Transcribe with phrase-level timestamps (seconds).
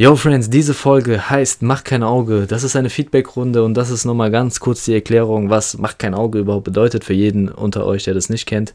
[0.00, 2.46] Yo Friends, diese Folge heißt Mach kein Auge.
[2.46, 6.14] Das ist eine Feedbackrunde und das ist nochmal ganz kurz die Erklärung, was Mach kein
[6.14, 8.74] Auge überhaupt bedeutet für jeden unter euch, der das nicht kennt.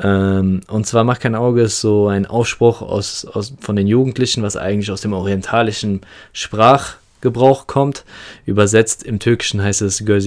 [0.00, 4.44] Ähm, und zwar Mach kein Auge ist so ein Aufspruch aus, aus, von den Jugendlichen,
[4.44, 6.02] was eigentlich aus dem orientalischen
[6.32, 8.04] Sprachgebrauch kommt.
[8.46, 10.24] Übersetzt im Türkischen heißt es Göz.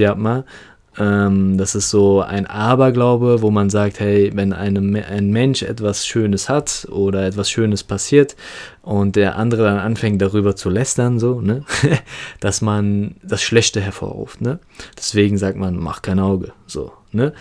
[1.00, 6.08] Ähm, das ist so ein Aberglaube, wo man sagt, hey, wenn einem, ein Mensch etwas
[6.08, 8.36] Schönes hat oder etwas Schönes passiert
[8.82, 11.64] und der andere dann anfängt darüber zu lästern, so, ne,
[12.40, 14.60] dass man das Schlechte hervorruft, ne.
[14.98, 17.34] Deswegen sagt man, mach kein Auge, so, ne.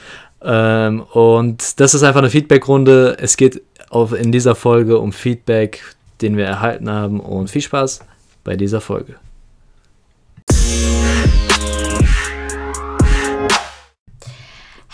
[0.42, 3.16] Ähm, und das ist einfach eine Feedbackrunde.
[3.18, 5.82] Es geht auf, in dieser Folge um Feedback,
[6.20, 8.00] den wir erhalten haben und viel Spaß
[8.44, 9.16] bei dieser Folge.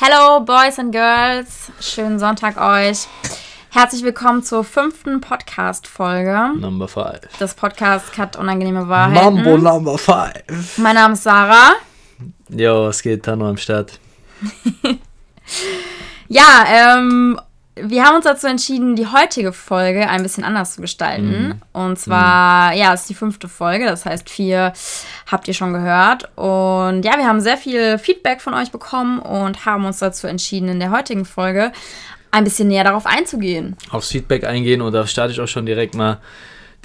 [0.05, 1.71] Hello, Boys and Girls.
[1.79, 3.07] Schönen Sonntag euch.
[3.71, 6.55] Herzlich willkommen zur fünften Podcast-Folge.
[6.59, 7.21] Number 5.
[7.39, 9.45] Das Podcast Cut Unangenehme Wahrheiten.
[9.45, 10.79] Mambo Number 5.
[10.79, 11.75] Mein Name ist Sarah.
[12.49, 14.01] Jo, es geht Tano am Start.
[16.27, 17.41] ja, ähm,
[17.75, 21.49] wir haben uns dazu entschieden, die heutige Folge ein bisschen anders zu gestalten.
[21.49, 21.55] Mhm.
[21.73, 22.79] Und zwar, mhm.
[22.79, 24.73] ja, es ist die fünfte Folge, das heißt, vier
[25.31, 26.31] habt ihr schon gehört.
[26.37, 30.69] Und ja, wir haben sehr viel Feedback von euch bekommen und haben uns dazu entschieden,
[30.69, 31.73] in der heutigen Folge
[32.31, 33.77] ein bisschen näher darauf einzugehen.
[33.91, 36.21] Aufs Feedback eingehen und da starte ich auch schon direkt mal.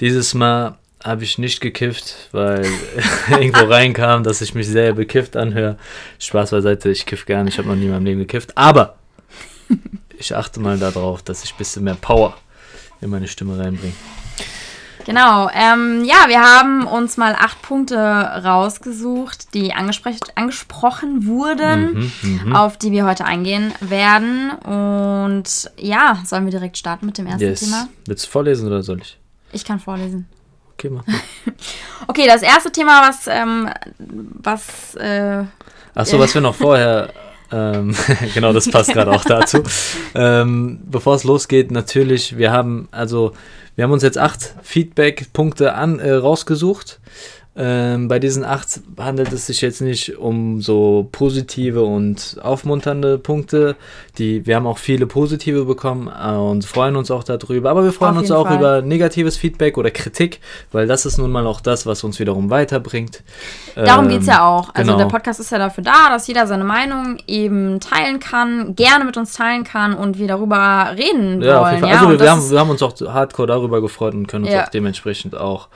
[0.00, 2.64] Dieses Mal habe ich nicht gekifft, weil
[3.30, 5.76] irgendwo reinkam, dass ich mich sehr bekifft anhöre.
[6.18, 8.56] Spaß beiseite, ich kiff gar nicht, ich habe noch nie in meinem Leben gekifft.
[8.56, 8.96] Aber
[10.18, 12.36] ich achte mal darauf, dass ich ein bisschen mehr Power
[13.00, 13.94] in meine Stimme reinbringe.
[15.08, 22.60] Genau, ähm, ja, wir haben uns mal acht Punkte rausgesucht, die angesprochen wurden, mhm, mh.
[22.60, 24.50] auf die wir heute eingehen werden.
[24.50, 27.60] Und ja, sollen wir direkt starten mit dem ersten yes.
[27.60, 27.88] Thema?
[28.04, 29.18] Willst du vorlesen oder soll ich?
[29.52, 30.28] Ich kann vorlesen.
[30.74, 31.04] Okay, mach.
[32.06, 34.94] okay, das erste Thema, was, ähm, was.
[34.96, 35.44] Äh,
[35.94, 37.14] Achso, was wir noch vorher
[37.50, 37.94] ähm,
[38.34, 39.62] genau, das passt gerade auch dazu.
[40.14, 43.32] Ähm, bevor es losgeht, natürlich, wir haben also,
[43.76, 46.98] wir haben uns jetzt acht Feedback-Punkte äh, rausgesucht.
[47.60, 53.74] Ähm, bei diesen acht handelt es sich jetzt nicht um so positive und aufmunternde Punkte.
[54.16, 57.70] Die, wir haben auch viele positive bekommen äh, und freuen uns auch darüber.
[57.70, 58.58] Aber wir freuen uns auch Fall.
[58.58, 62.48] über negatives Feedback oder Kritik, weil das ist nun mal auch das, was uns wiederum
[62.48, 63.24] weiterbringt.
[63.74, 64.72] Darum ähm, geht es ja auch.
[64.72, 64.98] Also genau.
[65.04, 69.16] der Podcast ist ja dafür da, dass jeder seine Meinung eben teilen kann, gerne mit
[69.16, 71.84] uns teilen kann und wir darüber reden ja, wollen.
[71.84, 74.54] Ja, also wir, wir, haben, wir haben uns auch hardcore darüber gefreut und können uns
[74.54, 74.64] ja.
[74.64, 75.66] auch dementsprechend auch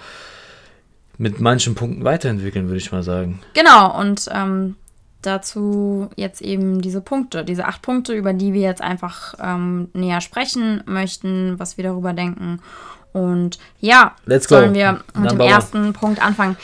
[1.22, 3.38] mit manchen Punkten weiterentwickeln, würde ich mal sagen.
[3.54, 4.74] Genau, und ähm,
[5.22, 10.20] dazu jetzt eben diese Punkte, diese acht Punkte, über die wir jetzt einfach ähm, näher
[10.20, 12.58] sprechen möchten, was wir darüber denken.
[13.12, 14.74] Und ja, Let's sollen go.
[14.74, 15.92] wir mit Number dem ersten one.
[15.92, 16.56] Punkt anfangen.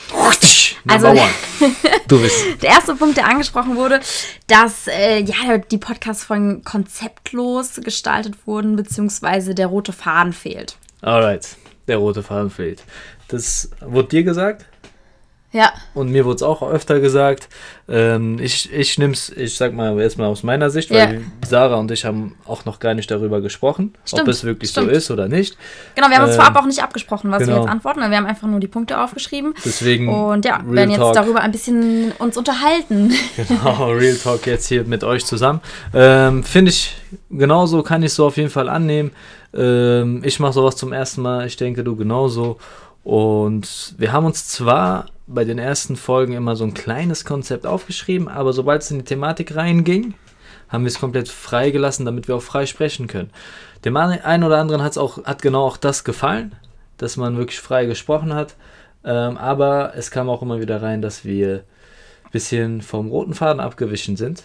[0.89, 1.15] Also,
[2.09, 2.61] du bist.
[2.61, 4.01] der erste Punkt, der angesprochen wurde,
[4.49, 10.79] dass äh, ja, die Podcast-Folgen konzeptlos gestaltet wurden, beziehungsweise der rote Faden fehlt.
[11.01, 12.83] Alright, der rote Faden fehlt.
[13.29, 14.65] Das wurde dir gesagt?
[15.51, 15.73] Ja.
[15.95, 17.49] Und mir wurde es auch öfter gesagt.
[17.89, 21.21] Ähm, ich ich nehme es, ich sag mal erstmal aus meiner Sicht, weil ja.
[21.47, 24.91] Sarah und ich haben auch noch gar nicht darüber gesprochen, stimmt, ob es wirklich stimmt.
[24.91, 25.57] so ist oder nicht.
[25.95, 27.55] Genau, wir haben uns ähm, vorab auch nicht abgesprochen, was genau.
[27.55, 29.55] wir jetzt antworten, weil wir haben einfach nur die Punkte aufgeschrieben.
[29.65, 30.11] Deswegen.
[30.11, 31.15] Und ja, Real werden jetzt Talk.
[31.15, 33.15] darüber ein bisschen uns unterhalten.
[33.37, 35.63] Genau, Real Talk jetzt hier mit euch zusammen.
[35.95, 36.95] Ähm, Finde ich
[37.31, 39.13] genauso, kann ich so auf jeden Fall annehmen.
[39.55, 42.59] Ähm, ich mache sowas zum ersten Mal, ich denke du genauso.
[43.09, 48.29] Und wir haben uns zwar bei den ersten Folgen immer so ein kleines Konzept aufgeschrieben,
[48.29, 50.13] aber sobald es in die Thematik reinging,
[50.69, 53.31] haben wir es komplett freigelassen, damit wir auch frei sprechen können.
[53.87, 56.55] Dem einen oder anderen hat's auch, hat genau auch das gefallen,
[56.99, 58.57] dass man wirklich frei gesprochen hat.
[59.05, 61.65] Ähm, aber es kam auch immer wieder rein, dass wir
[62.25, 64.43] ein bisschen vom roten Faden abgewichen sind.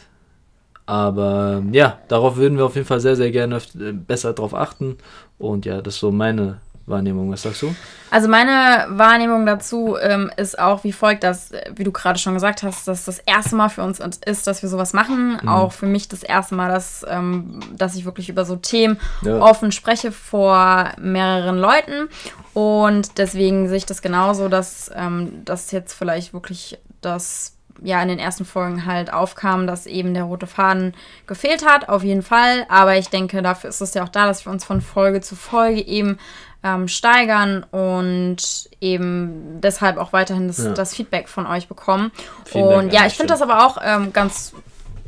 [0.85, 4.99] Aber ja, darauf würden wir auf jeden Fall sehr, sehr gerne äh, besser drauf achten.
[5.37, 7.31] Und ja, das ist so meine Wahrnehmung.
[7.31, 7.73] Was sagst du?
[8.11, 12.61] Also meine Wahrnehmung dazu ähm, ist auch wie folgt, dass, wie du gerade schon gesagt
[12.61, 15.39] hast, dass das erste Mal für uns ist, dass wir sowas machen.
[15.41, 15.47] Mhm.
[15.47, 19.39] Auch für mich das erste Mal, dass, ähm, dass ich wirklich über so Themen ja.
[19.39, 22.09] offen spreche vor mehreren Leuten.
[22.53, 28.07] Und deswegen sehe ich das genauso, dass ähm, das jetzt vielleicht wirklich das ja in
[28.07, 30.93] den ersten Folgen halt aufkam, dass eben der rote Faden
[31.27, 32.65] gefehlt hat, auf jeden Fall.
[32.69, 35.35] Aber ich denke, dafür ist es ja auch da, dass wir uns von Folge zu
[35.35, 36.17] Folge eben
[36.63, 38.37] ähm, steigern und
[38.79, 40.71] eben deshalb auch weiterhin das, ja.
[40.71, 42.11] das Feedback von euch bekommen.
[42.45, 44.53] Vielen und Dank, ja, ich finde das aber auch ähm, ganz,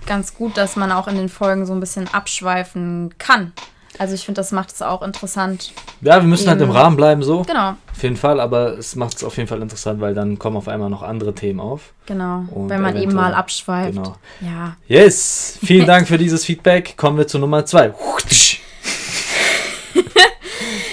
[0.06, 3.54] ganz gut, dass man auch in den Folgen so ein bisschen abschweifen kann.
[3.98, 5.72] Also ich finde, das macht es auch interessant.
[6.02, 7.44] Ja, wir müssen halt im Rahmen bleiben so.
[7.44, 7.76] Genau.
[7.92, 10.68] Auf jeden Fall, aber es macht es auf jeden Fall interessant, weil dann kommen auf
[10.68, 11.94] einmal noch andere Themen auf.
[12.06, 12.44] Genau.
[12.54, 13.96] Wenn man eben mal abschweift.
[13.96, 14.18] Genau.
[14.42, 14.76] Ja.
[14.88, 15.58] Yes.
[15.64, 16.98] Vielen Dank für dieses Feedback.
[16.98, 17.94] Kommen wir zu Nummer zwei.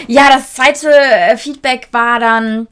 [0.06, 2.68] ja, das zweite äh, Feedback war dann.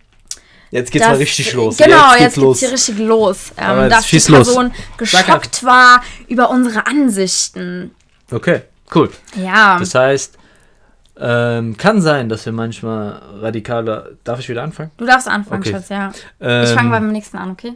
[0.71, 1.77] Jetzt geht's das, mal richtig los.
[1.77, 2.59] Genau, jetzt, jetzt geht's los.
[2.61, 3.53] hier richtig los.
[3.57, 4.77] Ähm, dass die Person los.
[4.97, 7.91] geschockt war über unsere Ansichten.
[8.31, 8.63] Okay,
[8.95, 9.11] cool.
[9.35, 9.79] Ja.
[9.79, 10.39] Das heißt,
[11.19, 14.11] ähm, kann sein, dass wir manchmal radikaler.
[14.25, 14.91] Darf ich wieder anfangen?
[14.97, 15.73] Du darfst anfangen, okay.
[15.73, 16.13] Schatz, ja.
[16.41, 17.75] Ähm, ich fange beim nächsten an, okay?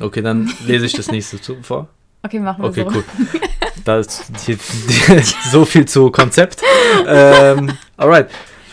[0.00, 1.88] Okay, dann lese ich das nächste zu, vor.
[2.22, 2.88] Okay, machen wir okay, so.
[2.88, 3.40] Okay, cool.
[3.84, 4.58] Da ist hier,
[5.50, 6.60] so viel zu Konzept.
[7.06, 8.28] ähm, alright.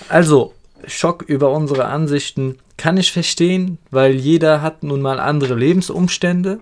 [0.10, 0.54] Also,
[0.86, 6.60] Schock über unsere Ansichten kann ich verstehen, weil jeder hat nun mal andere Lebensumstände.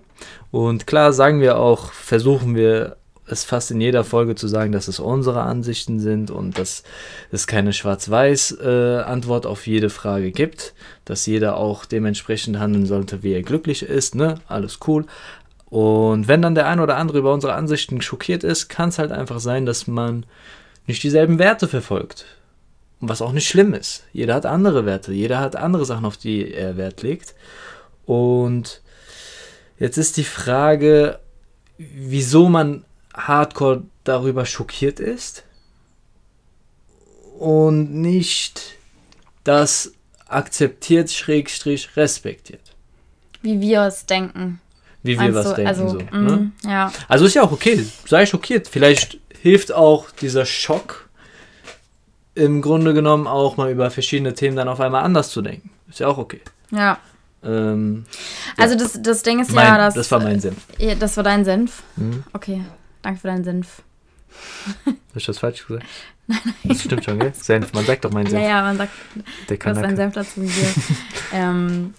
[0.50, 2.96] Und klar sagen wir auch, versuchen wir
[3.26, 6.82] es fast in jeder Folge zu sagen, dass es unsere Ansichten sind und dass
[7.30, 10.74] es keine Schwarz-Weiß-Antwort äh, auf jede Frage gibt,
[11.04, 14.36] dass jeder auch dementsprechend handeln sollte, wie er glücklich ist, ne?
[14.48, 15.06] Alles cool.
[15.70, 19.12] Und wenn dann der ein oder andere über unsere Ansichten schockiert ist, kann es halt
[19.12, 20.26] einfach sein, dass man
[20.86, 22.26] nicht dieselben Werte verfolgt.
[23.04, 24.04] Was auch nicht schlimm ist.
[24.12, 27.34] Jeder hat andere Werte, jeder hat andere Sachen, auf die er Wert legt.
[28.06, 28.80] Und
[29.76, 31.18] jetzt ist die Frage,
[31.78, 35.42] wieso man hardcore darüber schockiert ist
[37.40, 38.76] und nicht
[39.42, 39.92] das
[40.28, 42.76] akzeptiert, schrägstrich respektiert.
[43.42, 44.60] Wie wir es denken.
[45.02, 45.54] Wie wir was du?
[45.54, 45.66] denken.
[45.66, 46.52] Also, so, mm, ne?
[46.64, 46.92] ja.
[47.08, 48.68] also ist ja auch okay, sei schockiert.
[48.68, 51.01] Vielleicht hilft auch dieser Schock
[52.34, 55.70] im Grunde genommen auch mal über verschiedene Themen dann auf einmal anders zu denken.
[55.88, 56.40] Ist ja auch okay.
[56.70, 56.98] Ja.
[57.44, 58.04] Ähm,
[58.56, 59.94] also das, das Ding ist mein, ja, dass...
[59.94, 60.56] Das war mein Senf.
[60.78, 61.82] Ja, das war dein Senf?
[61.96, 62.24] Mhm.
[62.32, 62.62] Okay.
[63.02, 63.82] Danke für deinen Senf.
[64.84, 65.86] Habe ich das falsch gesagt?
[66.28, 66.54] Nein, nein.
[66.64, 67.34] Das stimmt schon, gell?
[67.34, 68.42] Senf, man sagt doch meinen Senf.
[68.42, 68.92] Ja, ja, man sagt,
[69.48, 70.40] Der kann du hast Senf dazu
[71.32, 71.94] ähm,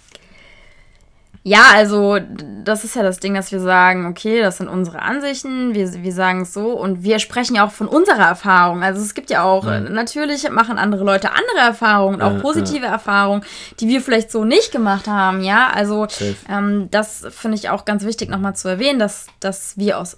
[1.45, 2.19] ja, also
[2.63, 6.13] das ist ja das Ding, dass wir sagen, okay, das sind unsere Ansichten, wir, wir
[6.13, 8.81] sagen es so und wir sprechen ja auch von unserer Erfahrung.
[8.81, 9.81] Also es gibt ja auch, ja.
[9.81, 12.93] natürlich machen andere Leute andere Erfahrungen, auch ja, positive ja.
[12.93, 13.43] Erfahrungen,
[13.81, 15.69] die wir vielleicht so nicht gemacht haben, ja.
[15.73, 16.07] Also
[16.49, 20.15] ähm, das finde ich auch ganz wichtig nochmal zu erwähnen, dass, dass wir aus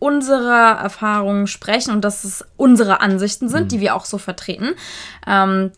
[0.00, 3.68] unserer Erfahrungen sprechen und dass es unsere Ansichten sind, mhm.
[3.68, 4.74] die wir auch so vertreten.
[5.24, 5.70] Ähm,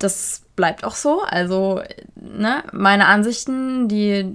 [0.00, 1.22] das bleibt auch so.
[1.22, 1.82] Also,
[2.16, 4.26] ne, meine Ansichten, die,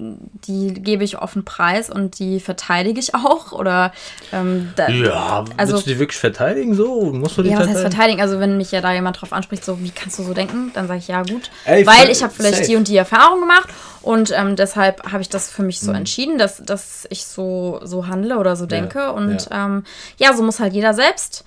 [0.48, 3.52] die gebe ich offen preis und die verteidige ich auch.
[3.52, 3.92] Oder
[4.31, 7.12] ähm, da, ja, also, willst du die wirklich verteidigen so?
[7.12, 8.22] Musst du die ja, was heißt verteidigen?
[8.22, 10.88] Also, wenn mich ja da jemand drauf anspricht, so, wie kannst du so denken, dann
[10.88, 11.52] sage ich ja gut.
[11.66, 12.68] Ey, weil ich habe vielleicht safe.
[12.68, 13.68] die und die Erfahrung gemacht
[14.02, 15.98] und ähm, deshalb habe ich das für mich so mhm.
[15.98, 19.00] entschieden, dass, dass ich so, so handle oder so denke.
[19.00, 19.66] Ja, und ja.
[19.66, 19.84] Ähm,
[20.18, 21.44] ja, so muss halt jeder selbst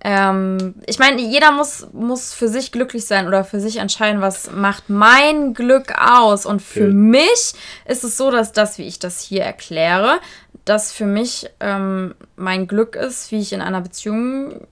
[0.00, 4.50] ähm, ich meine, jeder muss, muss für sich glücklich sein oder für sich entscheiden, was
[4.52, 6.46] macht mein Glück aus.
[6.46, 6.92] Und für okay.
[6.92, 7.54] mich
[7.86, 10.20] ist es so, dass das, wie ich das hier erkläre,
[10.64, 14.66] dass für mich ähm, mein Glück ist, wie ich in einer Beziehung,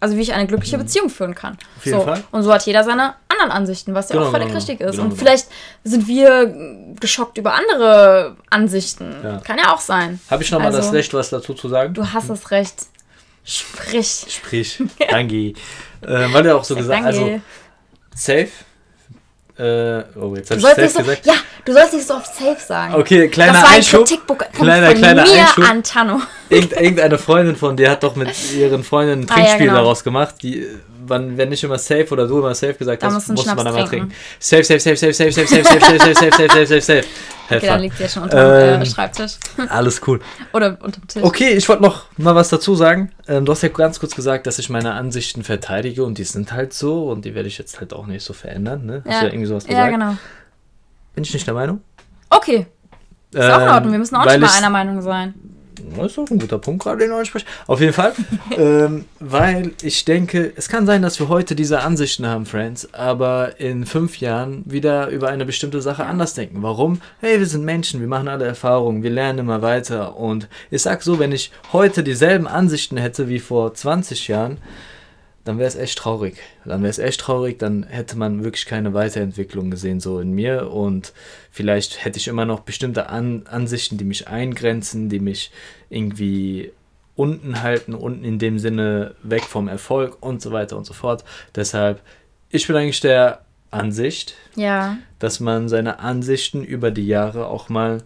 [0.00, 0.82] also wie ich eine glückliche mhm.
[0.82, 1.58] Beziehung führen kann.
[1.76, 2.04] Auf jeden so.
[2.04, 2.24] Fall.
[2.30, 4.96] Und so hat jeder seine anderen Ansichten, was ja genau, auch völlig genau, richtig ist.
[4.96, 5.48] Genau, und vielleicht
[5.84, 9.14] sind wir geschockt über andere Ansichten.
[9.22, 9.38] Ja.
[9.38, 10.20] Kann ja auch sein.
[10.30, 11.92] Habe ich nochmal also, das Recht, was dazu zu sagen?
[11.92, 12.86] Du hast das Recht.
[13.44, 14.26] Sprich.
[14.28, 14.82] Sprich.
[15.10, 15.36] Danke.
[15.36, 15.54] äh,
[16.02, 17.40] weil er auch so gesagt also
[18.14, 18.48] safe.
[19.58, 21.26] Äh, oh, jetzt habe ich safe so, gesagt.
[21.26, 21.34] Ja,
[21.64, 22.94] du sollst nicht so oft safe sagen.
[22.94, 24.06] Okay, kleiner das war Einschub.
[24.52, 25.68] Kleiner, von kleiner mir Einschub.
[25.68, 26.22] An Tano.
[26.48, 29.74] irgendeine Freundin von dir hat doch mit ihren Freundinnen ein Trinkspiel ah, ja, genau.
[29.74, 30.36] daraus gemacht.
[30.42, 30.66] Die,
[31.06, 34.12] wann, wenn nicht immer safe oder du immer safe gesagt hast, muss man einmal trinken.
[34.38, 37.04] Safe, safe, safe, safe, safe, safe, safe, safe, safe, safe, safe, safe, safe, safe.
[37.50, 39.32] Okay, dann liegt ja schon unter dem Schreibtisch.
[39.68, 40.20] Alles cool.
[40.52, 41.22] Oder unter dem Tisch.
[41.22, 43.10] Okay, ich wollte noch mal was dazu sagen.
[43.26, 46.72] du hast ja ganz kurz gesagt, dass ich meine Ansichten verteidige und die sind halt
[46.72, 48.86] so und die werde ich jetzt halt auch nicht so verändern.
[48.86, 49.02] Ne?
[49.04, 49.20] Hast ja.
[49.20, 49.84] du ja irgendwie sowas gesagt?
[49.84, 50.16] Ja, genau.
[51.14, 51.80] Bin ich nicht der Meinung?
[52.30, 52.66] Okay.
[53.32, 53.92] Ist auch in Ordnung.
[53.92, 55.34] Wir müssen auch nicht mal einer Meinung sein.
[55.96, 57.46] Das ist auch ein guter Punkt gerade, den du ansprichst.
[57.66, 58.12] Auf jeden Fall.
[58.56, 63.60] ähm, weil ich denke, es kann sein, dass wir heute diese Ansichten haben, Friends, aber
[63.60, 66.62] in fünf Jahren wieder über eine bestimmte Sache anders denken.
[66.62, 67.00] Warum?
[67.20, 70.16] Hey, wir sind Menschen, wir machen alle Erfahrungen, wir lernen immer weiter.
[70.16, 74.58] Und ich sag so, wenn ich heute dieselben Ansichten hätte wie vor 20 Jahren,
[75.44, 76.36] dann wäre es echt traurig.
[76.64, 80.70] Dann wäre es echt traurig, dann hätte man wirklich keine Weiterentwicklung gesehen so in mir
[80.70, 81.12] und
[81.50, 85.50] vielleicht hätte ich immer noch bestimmte An Ansichten, die mich eingrenzen, die mich
[85.90, 86.72] irgendwie
[87.16, 91.24] unten halten, unten in dem Sinne weg vom Erfolg und so weiter und so fort.
[91.54, 92.00] Deshalb,
[92.50, 94.98] ich bin eigentlich der Ansicht, ja.
[95.18, 98.02] dass man seine Ansichten über die Jahre auch mal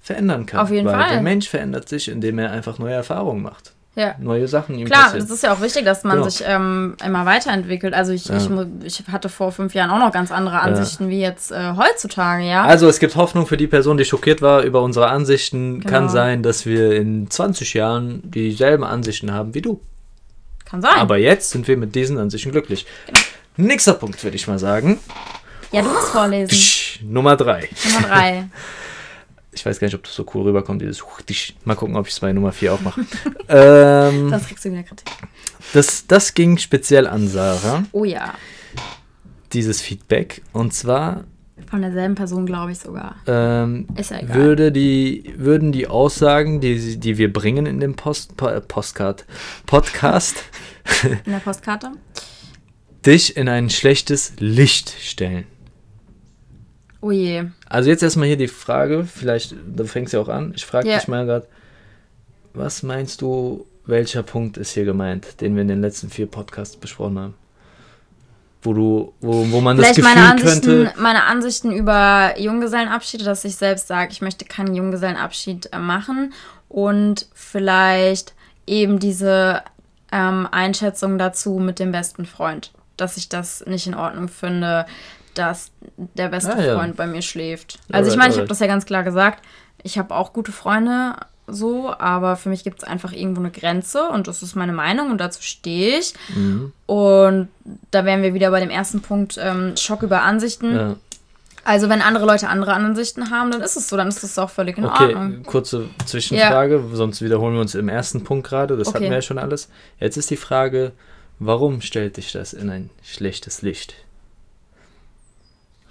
[0.00, 0.60] verändern kann.
[0.60, 1.10] Auf jeden weil Fall.
[1.10, 3.74] der Mensch verändert sich, indem er einfach neue Erfahrungen macht.
[3.96, 4.14] Ja.
[4.18, 5.26] neue Sachen ihm Klar, passieren.
[5.26, 6.28] das ist ja auch wichtig, dass man genau.
[6.28, 7.92] sich ähm, immer weiterentwickelt.
[7.92, 8.36] Also ich, ja.
[8.36, 8.48] ich,
[8.84, 11.10] ich, hatte vor fünf Jahren auch noch ganz andere Ansichten ja.
[11.10, 12.64] wie jetzt äh, heutzutage, ja.
[12.64, 15.80] Also es gibt Hoffnung für die Person, die schockiert war über unsere Ansichten.
[15.80, 15.90] Genau.
[15.90, 19.80] Kann sein, dass wir in 20 Jahren dieselben Ansichten haben wie du.
[20.64, 20.96] Kann sein.
[20.96, 22.86] Aber jetzt sind wir mit diesen Ansichten glücklich.
[23.06, 23.20] Genau.
[23.56, 25.00] Nächster Punkt, würde ich mal sagen.
[25.72, 27.12] Ja, du musst vorlesen.
[27.12, 27.68] Nummer drei.
[27.84, 28.44] Nummer drei.
[29.52, 31.04] Ich weiß gar nicht, ob das so cool rüberkommt, dieses
[31.64, 33.04] Mal gucken, ob ich es bei Nummer 4 aufmache.
[33.48, 35.10] ähm, das kriegst du wieder Kritik.
[35.72, 37.84] Das, das ging speziell an Sarah.
[37.92, 38.34] Oh ja.
[39.52, 40.42] Dieses Feedback.
[40.52, 41.24] Und zwar.
[41.68, 43.16] Von derselben Person, glaube ich sogar.
[43.26, 44.36] Ähm, Ist ja egal.
[44.36, 49.26] Würde die, würden die Aussagen, die, die wir bringen in dem Post, Postcard,
[49.66, 50.44] Podcast.
[51.24, 51.92] in der Postkarte?
[53.06, 55.46] dich in ein schlechtes Licht stellen.
[57.00, 57.44] Oh je.
[57.68, 60.52] Also jetzt erstmal hier die Frage, vielleicht, da fängst du ja auch an.
[60.54, 60.98] Ich frage yeah.
[60.98, 61.46] dich mal gerade,
[62.52, 66.76] was meinst du, welcher Punkt ist hier gemeint, den wir in den letzten vier Podcasts
[66.76, 67.34] besprochen haben?
[68.62, 71.00] Wo du, wo, wo man vielleicht das Gefühl meine Ansichten, könnte.
[71.00, 76.34] Meine Ansichten über Junggesellenabschiede, dass ich selbst sage, ich möchte keinen Junggesellenabschied äh, machen
[76.68, 78.34] und vielleicht
[78.66, 79.62] eben diese
[80.12, 84.84] ähm, Einschätzung dazu mit dem besten Freund, dass ich das nicht in Ordnung finde,
[85.34, 86.76] dass der beste ah, ja.
[86.76, 87.78] Freund bei mir schläft.
[87.90, 89.44] Also ich meine, ich habe das ja ganz klar gesagt.
[89.82, 94.08] Ich habe auch gute Freunde so, aber für mich gibt es einfach irgendwo eine Grenze
[94.08, 96.14] und das ist meine Meinung und dazu stehe ich.
[96.34, 96.72] Mhm.
[96.86, 97.48] Und
[97.90, 100.74] da wären wir wieder bei dem ersten Punkt ähm, Schock über Ansichten.
[100.74, 100.96] Ja.
[101.62, 104.50] Also wenn andere Leute andere Ansichten haben, dann ist es so, dann ist das auch
[104.50, 105.42] völlig in okay, Ordnung.
[105.42, 106.96] Kurze Zwischenfrage, ja.
[106.96, 108.96] sonst wiederholen wir uns im ersten Punkt gerade, das okay.
[108.96, 109.68] hatten wir ja schon alles.
[109.98, 110.92] Jetzt ist die Frage,
[111.38, 113.94] warum stellt dich das in ein schlechtes Licht?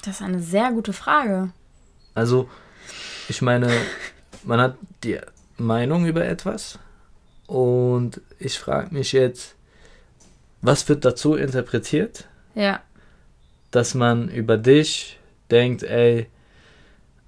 [0.03, 1.51] Das ist eine sehr gute Frage.
[2.15, 2.50] Also,
[3.27, 3.72] ich meine,
[4.44, 5.20] man hat die
[5.58, 6.79] Meinung über etwas
[7.48, 9.56] und ich frage mich jetzt,
[10.62, 12.27] was wird dazu interpretiert?
[12.56, 12.82] Ja.
[13.72, 15.20] Dass man über dich
[15.51, 16.27] denkt, ey,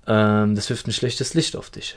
[0.07, 1.95] ähm, das wirft ein schlechtes Licht auf dich.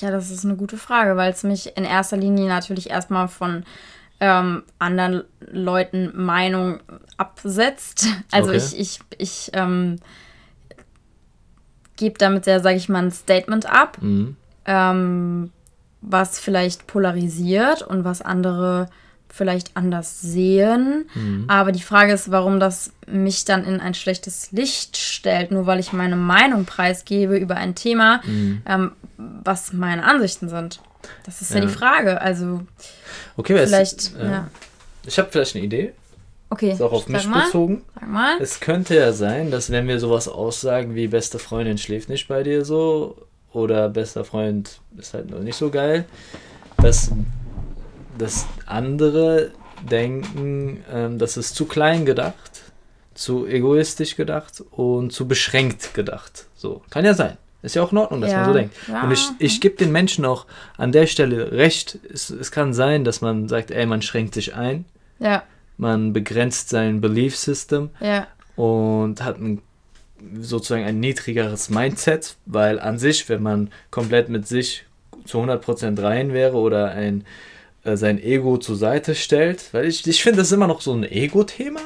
[0.00, 3.64] Ja, das ist eine gute Frage, weil es mich in erster Linie natürlich erstmal von
[4.22, 6.78] ähm, anderen Leuten Meinung
[7.16, 8.06] absetzt.
[8.30, 8.58] Also okay.
[8.58, 9.96] ich, ich, ich ähm,
[11.96, 14.36] gebe damit sehr, sage ich mal, ein Statement ab, mhm.
[14.64, 15.50] ähm,
[16.00, 18.88] was vielleicht polarisiert und was andere
[19.28, 21.06] vielleicht anders sehen.
[21.14, 21.44] Mhm.
[21.48, 25.80] Aber die Frage ist, warum das mich dann in ein schlechtes Licht stellt, nur weil
[25.80, 28.62] ich meine Meinung preisgebe über ein Thema, mhm.
[28.66, 30.80] ähm, was meine Ansichten sind.
[31.24, 32.20] Das ist ja, ja die Frage.
[32.20, 32.62] Also
[33.36, 34.00] okay, vielleicht.
[34.00, 34.48] Es, äh, ja.
[35.04, 35.92] Ich habe vielleicht eine Idee.
[36.50, 36.72] Okay.
[36.72, 37.46] Ist auch auf mich mal.
[37.46, 37.82] bezogen.
[37.94, 38.36] Sag mal.
[38.40, 42.42] Es könnte ja sein, dass wenn wir sowas aussagen wie beste Freundin schläft nicht bei
[42.42, 43.16] dir so
[43.52, 46.04] oder bester Freund ist halt noch nicht so geil,
[46.76, 47.10] dass,
[48.18, 49.52] dass andere
[49.90, 52.62] denken, ähm, das ist zu klein gedacht,
[53.14, 56.46] zu egoistisch gedacht und zu beschränkt gedacht.
[56.54, 57.36] So, kann ja sein.
[57.62, 58.38] Ist ja auch in Ordnung, dass ja.
[58.38, 58.74] man so denkt.
[58.88, 59.04] Ja.
[59.04, 61.98] Und ich, ich gebe den Menschen auch an der Stelle recht.
[62.12, 64.84] Es, es kann sein, dass man sagt, ey, man schränkt sich ein.
[65.20, 65.44] Ja.
[65.76, 67.90] Man begrenzt sein Belief System.
[68.00, 68.26] Ja.
[68.56, 69.62] Und hat ein,
[70.40, 74.84] sozusagen ein niedrigeres Mindset, weil an sich, wenn man komplett mit sich
[75.24, 77.24] zu 100% rein wäre oder ein,
[77.84, 80.92] äh, sein Ego zur Seite stellt, weil ich, ich finde, das ist immer noch so
[80.92, 81.80] ein Ego-Thema.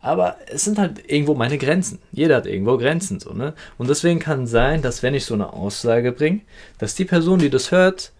[0.00, 1.98] Aber es sind halt irgendwo meine Grenzen.
[2.12, 3.54] Jeder hat irgendwo Grenzen, so, ne?
[3.78, 6.40] Und deswegen kann sein, dass wenn ich so eine Aussage bringe,
[6.78, 8.12] dass die Person, die das hört,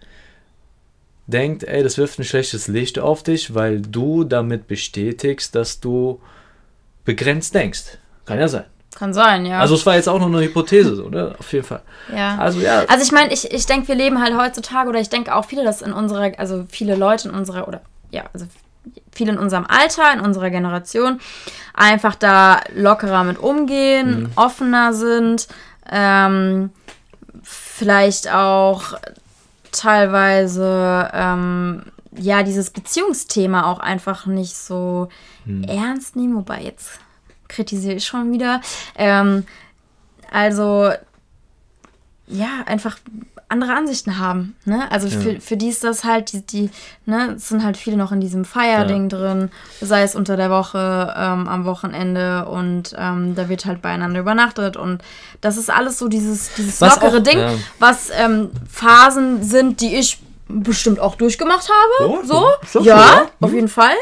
[1.29, 6.21] denkt, ey, das wirft ein schlechtes Licht auf dich, weil du damit bestätigst, dass du
[7.05, 7.99] begrenzt denkst.
[8.25, 8.65] Kann ja sein.
[8.97, 9.61] Kann sein, ja.
[9.61, 11.37] Also es war jetzt auch noch eine Hypothese, so, ne?
[11.39, 11.83] Auf jeden Fall.
[12.13, 12.39] Ja.
[12.39, 12.85] Also ja.
[12.89, 15.63] Also ich meine, ich, ich denke, wir leben halt heutzutage, oder ich denke auch viele,
[15.63, 18.47] dass in unserer, also viele Leute in unserer, oder ja, also
[19.13, 21.21] viele in unserem Alter, in unserer Generation,
[21.75, 24.31] einfach da lockerer mit umgehen, mhm.
[24.37, 25.49] offener sind,
[25.91, 26.71] ähm,
[27.43, 28.95] vielleicht auch
[29.73, 31.83] teilweise ähm,
[32.17, 35.09] ja dieses Beziehungsthema auch einfach nicht so
[35.45, 35.65] mhm.
[35.65, 37.01] ernst nehmen, wobei jetzt
[37.49, 38.61] kritisiere ich schon wieder.
[38.97, 39.45] Ähm,
[40.31, 40.93] also
[42.27, 42.99] ja, einfach
[43.51, 44.55] andere Ansichten haben.
[44.65, 44.91] Ne?
[44.91, 45.19] Also ja.
[45.19, 46.71] für, für die ist das halt, die, die
[47.07, 49.19] ne, es sind halt viele noch in diesem Feierding ja.
[49.19, 49.51] drin,
[49.81, 54.77] sei es unter der Woche, ähm, am Wochenende und ähm, da wird halt beieinander übernachtet
[54.77, 55.03] und
[55.41, 57.55] das ist alles so dieses, dieses lockere auch, Ding, ja.
[57.79, 62.11] was ähm, Phasen sind, die ich bestimmt auch durchgemacht habe.
[62.11, 63.27] Oh, so, so, ja, ja.
[63.41, 63.95] auf jeden Fall.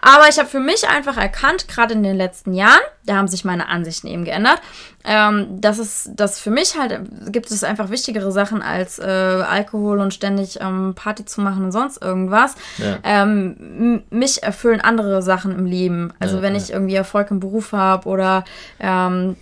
[0.00, 3.44] Aber ich habe für mich einfach erkannt, gerade in den letzten Jahren, da haben sich
[3.44, 4.60] meine Ansichten eben geändert,
[5.04, 7.00] ähm, dass es, dass für mich halt
[7.32, 11.72] gibt es einfach wichtigere Sachen als äh, Alkohol und ständig ähm, Party zu machen und
[11.72, 12.54] sonst irgendwas.
[12.78, 12.98] Ja.
[13.02, 16.12] Ähm, mich erfüllen andere Sachen im Leben.
[16.18, 16.60] Also Ja, wenn ja.
[16.60, 18.44] ich irgendwie Erfolg im Beruf habe oder
[18.78, 19.36] ähm,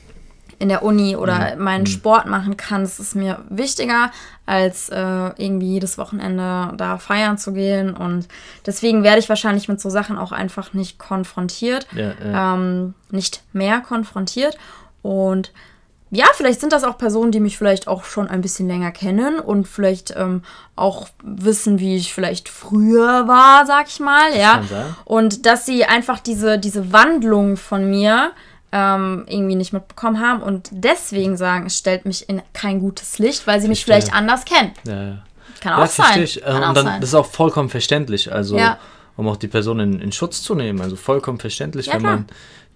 [0.59, 1.62] in der Uni oder Mhm.
[1.62, 4.11] meinen Sport machen kann, das ist mir wichtiger,
[4.45, 4.97] als äh,
[5.37, 7.95] irgendwie jedes Wochenende da feiern zu gehen.
[7.95, 8.27] Und
[8.67, 12.55] deswegen werde ich wahrscheinlich mit so Sachen auch einfach nicht konfrontiert, Ja, ja.
[12.55, 14.59] ähm, nicht mehr konfrontiert.
[15.03, 15.53] Und
[16.11, 19.38] ja, vielleicht sind das auch Personen, die mich vielleicht auch schon ein bisschen länger kennen
[19.38, 20.43] und vielleicht ähm,
[20.75, 24.53] auch wissen, wie ich vielleicht früher war, sag ich mal, ja.
[24.55, 24.97] kann sein.
[25.05, 28.33] Und dass sie einfach diese, diese Wandlung von mir
[28.73, 33.47] ähm, irgendwie nicht mitbekommen haben und deswegen sagen, es stellt mich in kein gutes Licht,
[33.47, 34.03] weil sie mich Verstehe.
[34.09, 34.73] vielleicht anders kennen.
[34.87, 35.19] ja, ja.
[35.61, 36.05] Kann Ja, auch sein.
[36.07, 36.41] verstehe ich.
[36.43, 37.01] Kann auch Und dann, sein.
[37.01, 38.31] das ist auch vollkommen verständlich.
[38.33, 38.79] Also, Ja.
[39.17, 40.81] um auch die Person in, in Schutz zu nehmen.
[40.81, 42.13] Also vollkommen verständlich, Ja, wenn klar.
[42.17, 42.27] man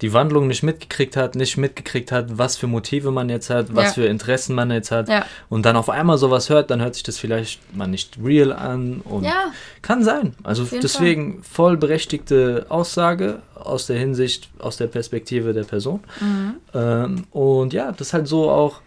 [0.03, 3.85] die Wandlung nicht mitgekriegt hat, nicht mitgekriegt hat, was für Motive man jetzt hat, was
[3.87, 3.93] Ja.
[4.03, 5.09] für Interessen man jetzt hat.
[5.09, 5.25] Ja.
[5.49, 9.01] Und dann auf einmal sowas hört, dann hört sich das vielleicht mal nicht real an.
[9.05, 9.53] Und Ja.
[9.81, 10.35] kann sein.
[10.43, 16.01] Also deswegen voll berechtigte Aussage aus der Hinsicht, aus der Perspektive der Person.
[16.21, 16.55] Mhm.
[16.75, 18.81] Ähm, und ja, das ist halt so auch.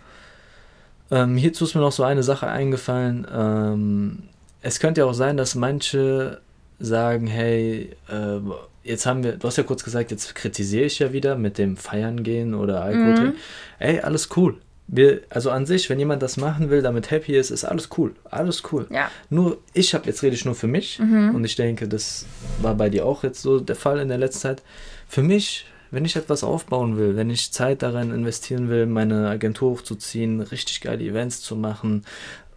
[1.11, 3.25] Ähm, hierzu ist mir noch so eine Sache eingefallen.
[3.33, 4.23] Ähm,
[4.61, 6.41] es könnte ja auch sein, dass manche
[6.79, 8.39] sagen, hey, äh,
[8.85, 11.75] jetzt haben wir, du hast ja kurz gesagt, jetzt kritisiere ich ja wieder mit dem
[11.75, 13.15] Feiern gehen oder Alkohol Mhm.
[13.15, 13.37] trinken.
[13.79, 14.57] Ey, alles cool.
[14.87, 18.13] Wir, also an sich, wenn jemand das machen will, damit happy ist, ist alles cool.
[18.29, 18.85] Alles cool.
[18.91, 19.09] Ja.
[19.31, 22.27] Nur, ich habe, jetzt rede ich nur für mich und ich denke, das
[22.61, 24.61] war bei dir auch jetzt so der Fall in der letzten Zeit.
[25.07, 29.71] Für mich, wenn ich etwas aufbauen will, wenn ich Zeit darin investieren will, meine Agentur
[29.71, 32.05] hochzuziehen, richtig geile Events zu machen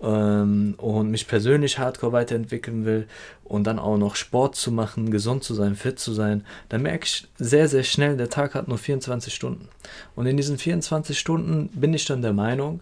[0.02, 3.06] ähm, und mich persönlich hardcore weiterentwickeln will
[3.44, 7.04] und dann auch noch Sport zu machen, gesund zu sein, fit zu sein, dann merke
[7.04, 9.68] ich sehr, sehr schnell, der Tag hat nur 24 Stunden.
[10.14, 12.80] Und in diesen 24 Stunden bin ich dann der Meinung,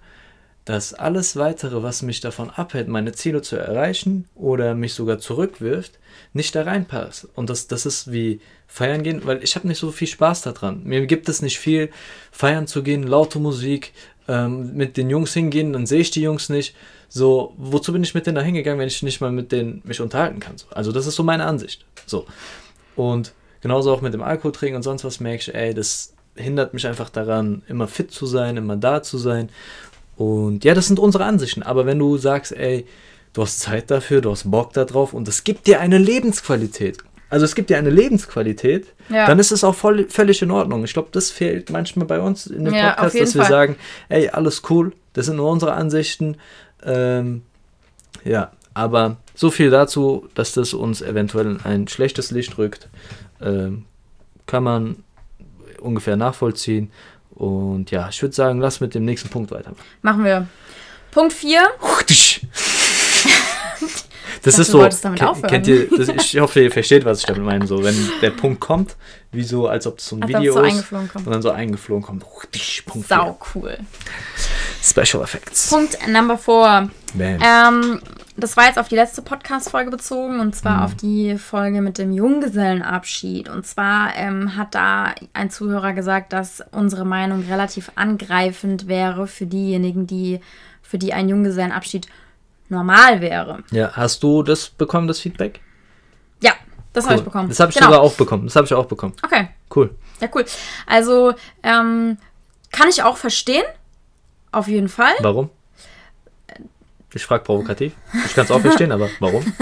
[0.67, 6.01] dass alles weitere, was mich davon abhält, meine Ziele zu erreichen oder mich sogar zurückwirft,
[6.33, 7.29] nicht da reinpasst.
[7.37, 10.83] Und das, das ist wie feiern gehen, weil ich habe nicht so viel Spaß daran.
[10.83, 11.89] Mir gibt es nicht viel,
[12.33, 13.93] feiern zu gehen, laute Musik,
[14.29, 16.75] ähm, mit den Jungs hingehen, dann sehe ich die Jungs nicht.
[17.09, 20.01] So, wozu bin ich mit denen da hingegangen, wenn ich nicht mal mit denen mich
[20.01, 20.59] unterhalten kann?
[20.59, 20.67] So.
[20.71, 21.85] Also das ist so meine Ansicht.
[22.07, 22.27] So.
[22.97, 26.75] Und genauso auch mit dem Alkohol trinken und sonst was merke ich, ey, das hindert
[26.75, 29.49] mich einfach daran, immer fit zu sein, immer da zu sein.
[30.17, 31.63] Und ja, das sind unsere Ansichten.
[31.63, 32.87] Aber wenn du sagst, ey,
[33.33, 36.99] du hast Zeit dafür, du hast Bock darauf und es gibt dir eine Lebensqualität.
[37.29, 39.27] Also es gibt dir eine Lebensqualität, Ja.
[39.27, 40.85] dann ist es auch voll, völlig in Ordnung.
[40.85, 43.51] Ich glaube, das fehlt manchmal bei uns in dem Ja, Podcast, dass wir Fall.
[43.51, 43.77] sagen,
[44.09, 46.37] ey, alles cool, das sind nur unsere Ansichten.
[46.85, 47.43] Ähm,
[48.25, 52.89] ja, aber so viel dazu, dass das uns eventuell in ein schlechtes Licht rückt,
[53.41, 53.87] ähm,
[54.47, 54.97] kann man
[55.81, 56.91] ungefähr nachvollziehen.
[57.35, 59.83] Und ja, ich würde sagen, lass mit dem nächsten Punkt weitermachen.
[60.03, 60.47] Machen wir.
[61.11, 61.61] Punkt 4.
[64.47, 67.67] Das dachte, ist so, kennt ihr, das, ich hoffe, ihr versteht, was ich damit meine.
[67.67, 68.97] So, wenn der Punkt kommt,
[69.33, 72.03] wie so, als ob es so ein Als Video so ist und dann so eingeflogen
[72.05, 72.25] kommt.
[72.87, 73.77] Punkt Sau cool.
[73.77, 75.03] vier.
[75.05, 75.69] Special Effects.
[75.71, 76.91] Punkt Number 4.
[77.15, 77.39] Bam.
[77.43, 78.01] Ähm,
[78.37, 80.53] das war jetzt auf die letzte Podcast-Folge bezogen und Mhm.
[80.53, 83.49] zwar auf die Folge mit dem Junggesellenabschied.
[83.49, 89.47] Und zwar ähm, hat da ein Zuhörer gesagt, dass unsere Meinung relativ angreifend wäre für
[89.47, 90.41] diejenigen, die
[90.83, 92.07] für die ein Junggesellenabschied
[92.69, 93.63] normal wäre.
[93.71, 95.61] Ja, hast du das bekommen, das Feedback?
[96.43, 96.53] Ja,
[96.93, 97.19] das habe Cool.
[97.21, 97.49] ich bekommen.
[97.49, 97.87] Das habe ich Genau.
[97.89, 98.45] sogar auch bekommen.
[98.47, 99.15] Das habe ich auch bekommen.
[99.25, 99.91] Okay, Cool.
[100.21, 100.45] ja cool.
[100.87, 102.19] Also ähm,
[102.73, 103.65] kann ich auch verstehen.
[104.53, 105.13] Auf jeden Fall.
[105.21, 105.51] Warum?
[107.13, 107.93] Ich frage provokativ.
[108.27, 109.45] Ich kann es auch verstehen, aber warum?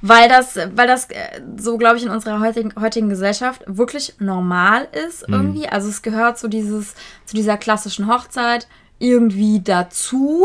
[0.00, 4.86] Weil das, weil das äh, so, glaube ich, in unserer heutigen, heutigen Gesellschaft wirklich normal
[4.92, 5.68] ist irgendwie.
[5.68, 6.94] Also es gehört zu, dieses,
[7.26, 10.44] zu dieser klassischen Hochzeit irgendwie dazu,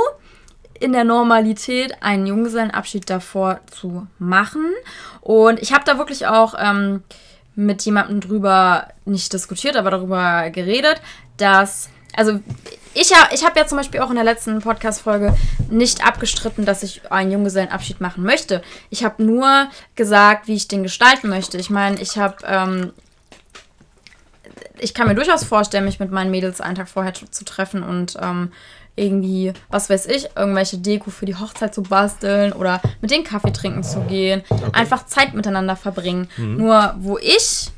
[0.80, 4.66] in der Normalität einen Junggesellenabschied davor zu machen.
[5.22, 7.04] Und ich habe da wirklich auch ähm,
[7.56, 11.02] mit jemandem drüber nicht diskutiert, aber darüber geredet,
[11.38, 12.40] dass, also
[12.94, 15.36] ich, ich habe ja zum Beispiel auch in der letzten Podcast-Folge
[15.70, 18.62] nicht abgestritten, dass ich einen Junggesellenabschied machen möchte.
[18.90, 21.58] Ich habe nur gesagt, wie ich den gestalten möchte.
[21.58, 22.94] Ich meine, ich habe, ähm,
[24.80, 28.18] ich kann mir durchaus vorstellen, mich mit meinen Mädels einen Tag vorher zu, treffen und
[28.22, 28.52] ähm,
[28.96, 33.52] irgendwie, was weiß ich, irgendwelche Deko für die Hochzeit zu basteln oder mit denen Kaffee
[33.52, 34.44] trinken zu gehen.
[34.72, 36.28] Einfach Zeit miteinander verbringen.
[36.38, 37.72] Nur wo ich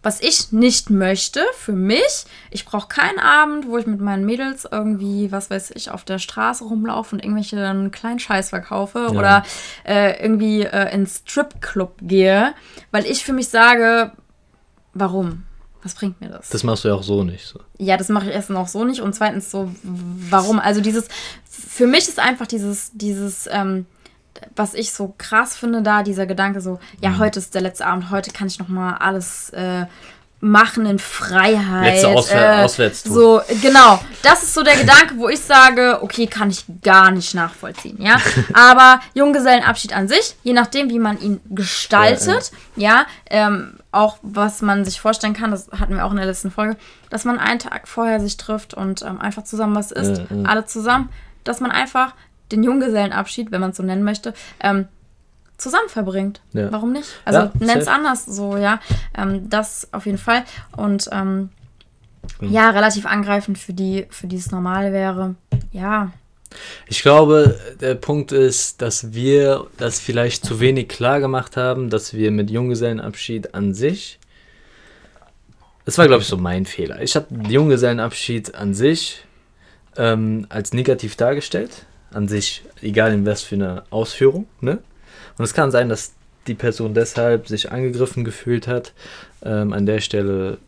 [0.00, 4.66] was ich nicht möchte für mich, ich brauche keinen Abend, wo ich mit meinen Mädels
[4.70, 9.18] irgendwie, was weiß ich, auf der Straße rumlaufe und irgendwelchen kleinen Scheiß verkaufe Ja.
[9.18, 9.42] oder
[9.84, 12.54] äh, irgendwie äh, ins Stripclub gehe,
[12.92, 14.12] weil ich für mich sage,
[14.94, 15.42] warum?
[15.88, 16.50] Was bringt mir das?
[16.50, 17.46] Das machst du ja auch so nicht.
[17.46, 17.60] So.
[17.78, 20.58] Ja, das mache ich erstens auch so nicht und zweitens so, warum?
[20.58, 21.08] Also dieses,
[21.48, 23.86] für mich ist einfach dieses, dieses, ähm,
[24.54, 27.18] was ich so krass finde, da dieser Gedanke so, ja, Mhm.
[27.18, 29.86] heute ist der letzte Abend, heute kann ich noch mal alles äh,
[30.40, 31.94] machen in Freiheit.
[31.94, 33.12] Letzte Auswär- Auswärtstour.
[33.14, 34.00] So, genau.
[34.22, 38.20] Das ist so der Gedanke, wo ich sage, okay, kann ich gar nicht nachvollziehen, ja.
[38.54, 44.84] Aber Junggesellenabschied an sich, je nachdem, wie man ihn gestaltet, ja, ähm, auch was man
[44.84, 46.76] sich vorstellen kann, das hatten wir auch in der letzten Folge,
[47.10, 50.42] dass man einen Tag vorher sich trifft und ähm, einfach zusammen was isst, Ja, ja.
[50.48, 51.08] alle zusammen,
[51.42, 52.14] dass man einfach
[52.52, 54.88] den Junggesellenabschied, wenn man es so nennen möchte, ähm,
[55.58, 56.40] zusammen verbringt.
[56.54, 56.72] Ja.
[56.72, 57.08] Warum nicht?
[57.24, 58.80] Also Ja, nenn es anders, so, ja.
[59.16, 60.44] Ähm, das auf jeden Fall.
[60.76, 61.50] Und ähm,
[62.40, 62.50] Mhm.
[62.52, 65.34] ja, relativ angreifend für die, für die es normal wäre.
[65.72, 66.12] Ja.
[66.86, 72.14] Ich glaube, der Punkt ist, dass wir das vielleicht zu wenig klar gemacht haben, dass
[72.14, 74.18] wir mit Junggesellenabschied an sich.
[75.84, 77.00] Das war, glaube ich, so mein Fehler.
[77.02, 79.24] Ich habe Junggesellenabschied an sich
[79.96, 81.86] ähm, als negativ dargestellt.
[82.12, 84.46] An sich, egal in was für eine Ausführung.
[84.60, 84.78] Ne?
[85.38, 86.12] Und es kann sein, dass
[86.46, 88.92] die Person deshalb sich angegriffen gefühlt hat.
[89.42, 90.58] Ähm, an der Stelle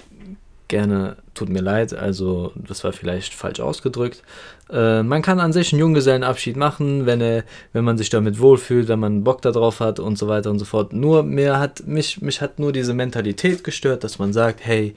[0.71, 4.23] gerne, tut mir leid, also das war vielleicht falsch ausgedrückt.
[4.71, 8.87] Äh, man kann an sich einen Junggesellenabschied machen, wenn, er, wenn man sich damit wohlfühlt,
[8.89, 10.93] wenn man Bock darauf hat und so weiter und so fort.
[10.93, 14.95] Nur mir hat, mich, mich hat nur diese Mentalität gestört, dass man sagt, hey,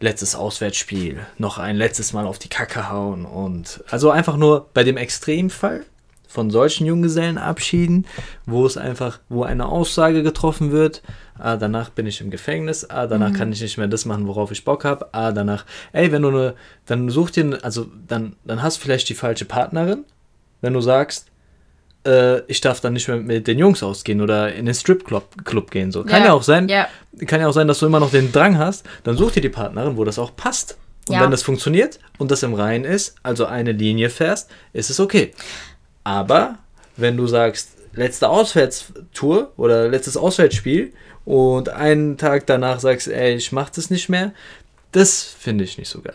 [0.00, 4.84] letztes Auswärtsspiel, noch ein letztes Mal auf die Kacke hauen und also einfach nur bei
[4.84, 5.84] dem Extremfall
[6.34, 8.06] von solchen Junggesellenabschieden,
[8.44, 11.00] wo es einfach, wo eine Aussage getroffen wird,
[11.38, 14.50] ah, danach bin ich im Gefängnis, ah, danach kann ich nicht mehr das machen, worauf
[14.50, 16.54] ich Bock habe, ah, danach, ey, wenn du eine,
[16.86, 20.04] dann such dir, also dann, dann hast du vielleicht die falsche Partnerin,
[20.60, 21.28] wenn du sagst,
[22.04, 25.70] äh, ich darf dann nicht mehr mit den Jungs ausgehen oder in den Stripclub Club
[25.70, 26.02] gehen, so.
[26.02, 26.88] Kann ja, auch sein, Ja.
[27.28, 29.48] kann ja auch sein, dass du immer noch den Drang hast, dann such dir die
[29.50, 30.76] Partnerin, wo das auch passt.
[31.06, 31.20] Und Ja.
[31.22, 35.32] wenn das funktioniert und das im Reinen ist, also eine Linie fährst, ist es okay.
[36.04, 36.58] Aber
[36.96, 40.92] wenn du sagst, letzte Auswärtstour oder letztes Auswärtsspiel
[41.24, 44.32] und einen Tag danach sagst, ey, ich mach das nicht mehr,
[44.92, 46.14] das finde ich nicht so geil.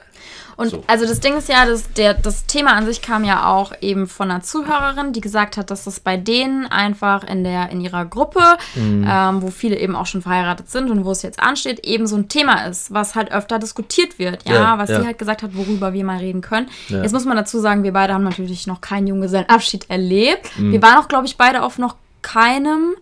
[0.60, 0.84] Und So.
[0.88, 4.08] also das Ding ist ja, das, der, das Thema an sich kam ja auch eben
[4.08, 8.06] von einer Zuhörerin, die gesagt hat, dass das bei denen einfach in der in ihrer
[8.06, 8.42] Gruppe,
[8.76, 9.06] Mhm.
[9.10, 12.16] ähm, wo viele eben auch schon verheiratet sind und wo es jetzt ansteht, eben so
[12.18, 15.00] ein Thema ist, was halt öfter diskutiert wird, ja, Ja, was ja.
[15.00, 16.68] sie halt gesagt hat, worüber wir mal reden können.
[16.90, 17.02] Ja.
[17.04, 20.52] Jetzt muss man dazu sagen, wir beide haben natürlich noch keinen Junggesellenabschied erlebt.
[20.58, 20.74] Mhm.
[20.74, 22.96] Wir waren auch, glaube ich, beide auf noch keinem.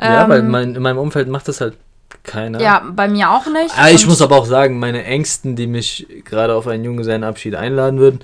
[0.00, 1.76] ja, Ähm, weil mein, in meinem Umfeld macht das halt
[2.24, 2.60] keiner.
[2.60, 3.74] Ja, bei mir auch nicht.
[3.76, 7.98] Ah, ich muss aber auch sagen, meine Ängsten, die mich gerade auf einen Junggesellenabschied einladen
[7.98, 8.20] würden,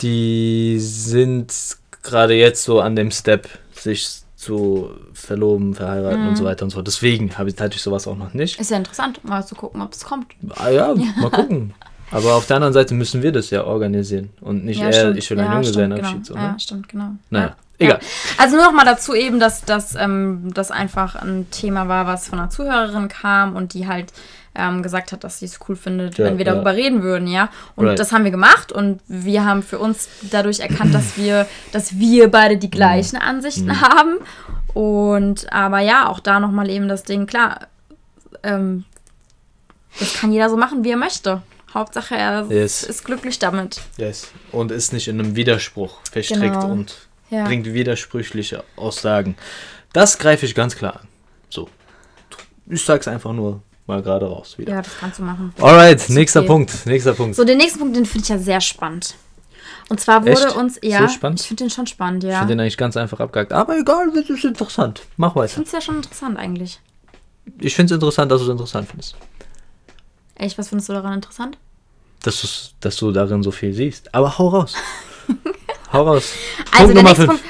[0.00, 1.52] die sind
[2.02, 6.28] gerade jetzt so an dem Step, sich zu verloben, verheiraten Mhm.
[6.28, 6.86] und so weiter und so fort.
[6.86, 8.58] Deswegen habe ich, hatte ich sowas auch noch nicht.
[8.58, 10.28] Ist ja interessant, mal zu gucken, ob es kommt.
[10.56, 11.74] Ah ja, mal gucken.
[12.10, 15.16] Aber auf der anderen Seite müssen wir das ja organisieren und nicht Ja, er, stimmt.
[15.18, 16.06] ich will einen Ja, Junggesellenabschied.
[16.08, 16.46] Stimmt, So, genau.
[16.46, 16.52] ne?
[16.52, 17.10] Ja, stimmt, genau.
[17.30, 17.46] Naja,
[17.78, 17.86] Ja.
[17.86, 18.00] egal.
[18.38, 22.28] Also nur noch mal dazu eben, dass, dass ähm, das einfach ein Thema war, was
[22.28, 24.12] von einer Zuhörerin kam und die halt
[24.56, 27.48] ähm, gesagt hat, dass sie es cool findet, Ja, wenn wir darüber reden würden, ja.
[27.76, 27.96] Und Right.
[27.98, 32.28] das haben wir gemacht und wir haben für uns dadurch erkannt, dass wir, dass wir
[32.28, 33.22] beide die gleichen Mhm.
[33.28, 34.16] Ansichten haben.
[34.74, 37.68] Und aber ja, auch da noch mal eben das Ding, klar,
[38.42, 38.84] ähm,
[40.00, 41.42] das kann jeder so machen, wie er möchte.
[41.72, 42.82] Hauptsache, er Yes.
[42.82, 43.80] ist glücklich damit.
[43.96, 44.28] Yes.
[44.52, 46.70] Und ist nicht in einem Widerspruch verstrickt Genau.
[46.70, 47.44] und Ja.
[47.44, 49.36] bringt widersprüchliche Aussagen.
[49.92, 51.08] Das greife ich ganz klar an.
[51.48, 51.68] So.
[52.66, 54.72] Ich sag's einfach nur mal gerade raus wieder.
[54.74, 55.52] Ja, das kannst du machen.
[55.60, 56.46] Alright, nächster okay.
[56.48, 56.86] Punkt.
[56.86, 57.34] Nächster Punkt.
[57.36, 59.14] So, den nächsten Punkt, den finde ich ja sehr spannend.
[59.88, 60.56] Und zwar wurde Echt?
[60.56, 61.40] uns, ja, So spannend?
[61.40, 62.38] ich finde den schon spannend, Ich ja.
[62.38, 63.52] finde den eigentlich ganz einfach abgehakt.
[63.52, 65.02] Aber egal, das ist interessant.
[65.16, 65.54] Mach Ich weiter.
[65.54, 66.80] finde es ja schon interessant eigentlich.
[67.58, 69.16] Ich finde es interessant, dass du es interessant findest.
[70.40, 71.58] Echt, was findest du daran interessant?
[72.22, 74.14] Dass, du's- dass du darin so viel siehst.
[74.14, 74.74] Aber hau raus.
[75.92, 76.32] hau raus.
[76.72, 77.42] Also Punkt Nummer nächste 5.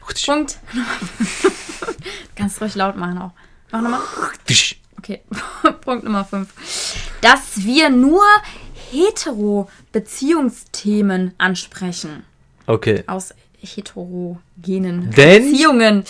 [0.00, 0.26] Punkt.
[0.26, 0.58] Punkt.
[2.36, 3.32] Kannst ruhig laut machen auch.
[3.72, 4.00] Mach nochmal.
[4.98, 5.22] Okay.
[5.80, 6.48] Punkt Nummer 5.
[7.20, 8.22] Dass wir nur
[8.92, 12.24] hetero-Beziehungsthemen ansprechen.
[12.66, 13.02] Okay.
[13.06, 15.50] Aus heterogenen Denn?
[15.50, 16.04] Beziehungen.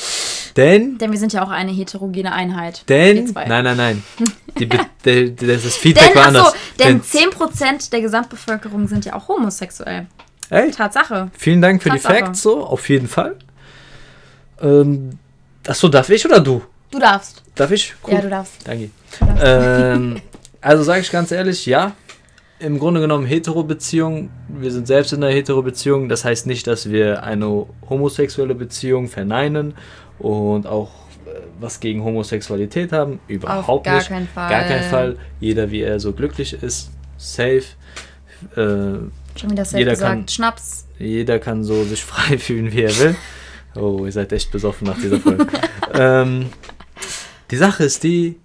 [0.57, 2.89] Denn, Denn wir sind ja auch eine heterogene Einheit.
[2.89, 4.03] denn, nein, nein, nein.
[4.59, 4.87] Die, der,
[5.29, 6.55] der, das Feedback Denn, war achso, anders.
[6.79, 10.07] denn 10% der Gesamtbevölkerung sind ja auch homosexuell.
[10.49, 11.31] Ey, Tatsache.
[11.37, 12.15] vielen Dank für Tatsache.
[12.15, 13.37] die Facts, so, auf jeden Fall.
[14.63, 15.19] Ähm,
[15.67, 16.63] achso, darf ich oder du?
[16.91, 17.43] Du darfst.
[17.55, 17.95] Darf ich?
[18.07, 18.15] Cool.
[18.15, 18.67] Ja, du darfst.
[18.67, 18.91] Danke.
[19.19, 19.43] Du darfst.
[19.45, 20.21] Ähm,
[20.63, 21.93] also sage ich ganz ehrlich, ja.
[22.59, 24.31] Im Grunde genommen Hetero-Beziehung.
[24.49, 26.09] Wir sind selbst in einer Hetero-Beziehung.
[26.09, 29.75] Das heißt nicht, dass wir eine homosexuelle Beziehung verneinen
[30.19, 30.91] und auch
[31.27, 33.21] äh, was gegen Homosexualität haben.
[33.29, 34.09] Überhaupt Auf gar nicht.
[34.09, 34.51] Keinen Fall.
[34.51, 35.17] Gar keinen Fall.
[35.41, 36.91] Jeder, wie er so glücklich ist.
[37.17, 37.63] Safe.
[38.55, 38.59] Äh,
[39.39, 40.13] Schon wieder safe jeder gesagt.
[40.13, 40.87] Kann, Schnaps.
[40.99, 43.17] Jeder kann so sich frei fühlen, wie er will.
[43.75, 45.47] Oh, ihr seid echt besoffen nach dieser Folge.
[45.95, 46.47] ähm,
[47.51, 48.39] die Sache ist die,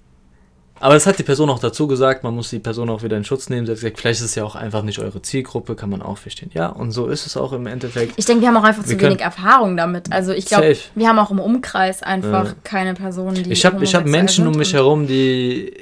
[0.82, 3.24] aber das hat die Person auch dazu gesagt, man muss die Person auch wieder in
[3.24, 3.65] Schutz nehmen.
[3.67, 6.17] Sie hat gesagt, vielleicht ist es ja auch einfach nicht eure Zielgruppe, kann man auch
[6.17, 6.50] verstehen.
[6.54, 8.13] Ja, und so ist es auch im Endeffekt.
[8.17, 10.12] Ich denke, wir haben auch einfach zu wenig Erfahrung damit.
[10.12, 12.56] Also ich glaube, wir haben auch im Umkreis einfach ja.
[12.63, 13.52] keine Personen, die.
[13.52, 15.74] Ich habe hab Menschen um mich herum, die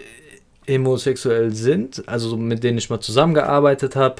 [0.69, 4.17] homosexuell sind, also mit denen ich mal zusammengearbeitet habe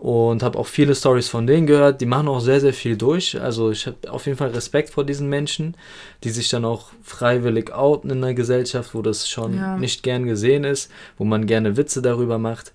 [0.00, 2.00] und habe auch viele Stories von denen gehört.
[2.00, 3.38] Die machen auch sehr, sehr viel durch.
[3.38, 5.76] Also ich habe auf jeden Fall Respekt vor diesen Menschen,
[6.24, 9.76] die sich dann auch freiwillig outen in einer Gesellschaft, wo das schon ja.
[9.76, 12.72] nicht gern gesehen ist, wo man gerne Witze darüber macht.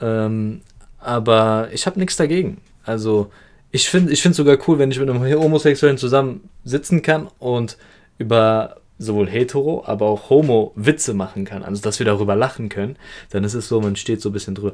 [0.00, 0.62] Ähm,
[0.98, 2.60] aber ich habe nichts dagegen.
[2.82, 3.30] Also
[3.70, 7.78] ich finde ich finde sogar cool, wenn ich mit einem Homosexuellen zusammen sitzen kann und
[8.18, 12.96] über sowohl hetero, aber auch homo Witze machen kann, also dass wir darüber lachen können,
[13.30, 14.72] dann ist es so, man steht so ein bisschen drüber.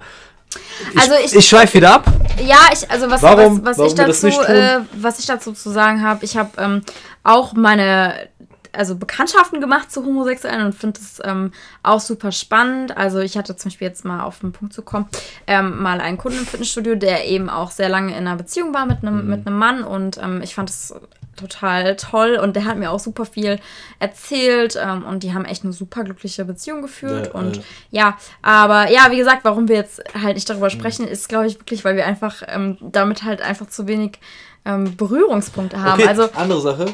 [0.92, 2.12] Ich, also ich, ich schweife wieder ab.
[2.44, 6.02] Ja, ich, also was, warum, was, was ich dazu, äh, was ich dazu zu sagen
[6.02, 6.82] habe, ich habe ähm,
[7.22, 8.28] auch meine
[8.72, 11.52] also Bekanntschaften gemacht zu Homosexuellen und finde es ähm,
[11.82, 12.96] auch super spannend.
[12.96, 15.08] Also ich hatte zum Beispiel jetzt mal auf den Punkt zu kommen,
[15.46, 18.86] ähm, mal einen Kunden im Fitnessstudio, der eben auch sehr lange in einer Beziehung war
[18.86, 19.30] mit einem, mhm.
[19.30, 20.94] mit einem Mann und ähm, ich fand es
[21.40, 23.58] total toll und der hat mir auch super viel
[23.98, 27.62] erzählt ähm, und die haben echt eine super glückliche Beziehung geführt ja, und äh.
[27.90, 31.58] ja, aber ja, wie gesagt, warum wir jetzt halt nicht darüber sprechen, ist glaube ich
[31.58, 34.18] wirklich, weil wir einfach ähm, damit halt einfach zu wenig
[34.64, 36.00] ähm, Berührungspunkte haben.
[36.00, 36.86] Okay, also andere Sache.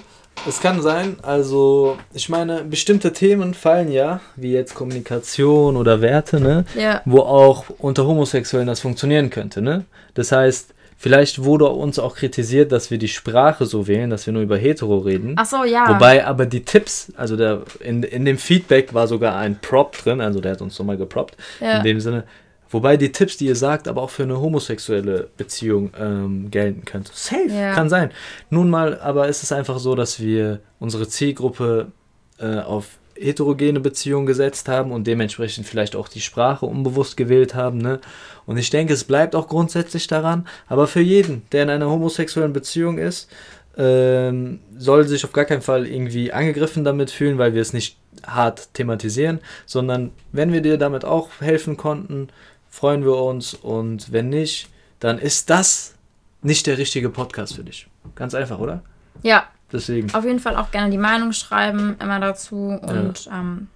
[0.46, 6.40] Es kann sein, also ich meine, bestimmte Themen fallen ja, wie jetzt Kommunikation oder Werte,
[6.40, 6.64] ne?
[6.76, 7.00] Ja.
[7.04, 9.86] Wo auch unter Homosexuellen das funktionieren könnte, ne?
[10.14, 14.32] Das heißt, Vielleicht wurde uns auch kritisiert, dass wir die Sprache so wählen, dass wir
[14.32, 15.34] nur über Hetero reden.
[15.36, 15.88] Ach so, ja.
[15.88, 20.22] Wobei aber die Tipps, also der, in, in dem Feedback war sogar ein Prop drin,
[20.22, 21.36] also der hat uns nochmal geproppt.
[21.60, 21.78] Ja.
[21.78, 22.24] In dem Sinne,
[22.70, 27.04] wobei die Tipps, die ihr sagt, aber auch für eine homosexuelle Beziehung ähm, gelten können.
[27.12, 27.74] Safe, ja.
[27.74, 28.10] kann sein.
[28.48, 31.92] Nun mal, aber ist es einfach so, dass wir unsere Zielgruppe
[32.38, 32.86] äh, auf
[33.18, 37.78] heterogene Beziehungen gesetzt haben und dementsprechend vielleicht auch die Sprache unbewusst gewählt haben.
[37.78, 38.00] Ne?
[38.46, 42.52] Und ich denke, es bleibt auch grundsätzlich daran, aber für jeden, der in einer homosexuellen
[42.52, 43.28] Beziehung ist,
[43.76, 47.98] ähm, soll sich auf gar keinen Fall irgendwie angegriffen damit fühlen, weil wir es nicht
[48.26, 52.28] hart thematisieren, sondern wenn wir dir damit auch helfen konnten,
[52.70, 54.68] freuen wir uns und wenn nicht,
[55.00, 55.94] dann ist das
[56.42, 57.86] nicht der richtige Podcast für dich.
[58.14, 58.82] Ganz einfach, oder?
[59.22, 60.14] Ja, Deswegen.
[60.14, 62.78] Auf jeden Fall auch gerne die Meinung schreiben, immer dazu.
[62.80, 63.68] Und ja, ähm,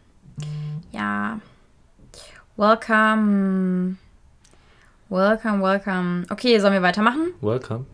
[0.92, 1.40] ja.
[2.57, 3.96] welcome.
[5.09, 6.24] Welcome, welcome.
[6.31, 7.33] Okay, sollen wir weitermachen?
[7.40, 7.87] Welcome.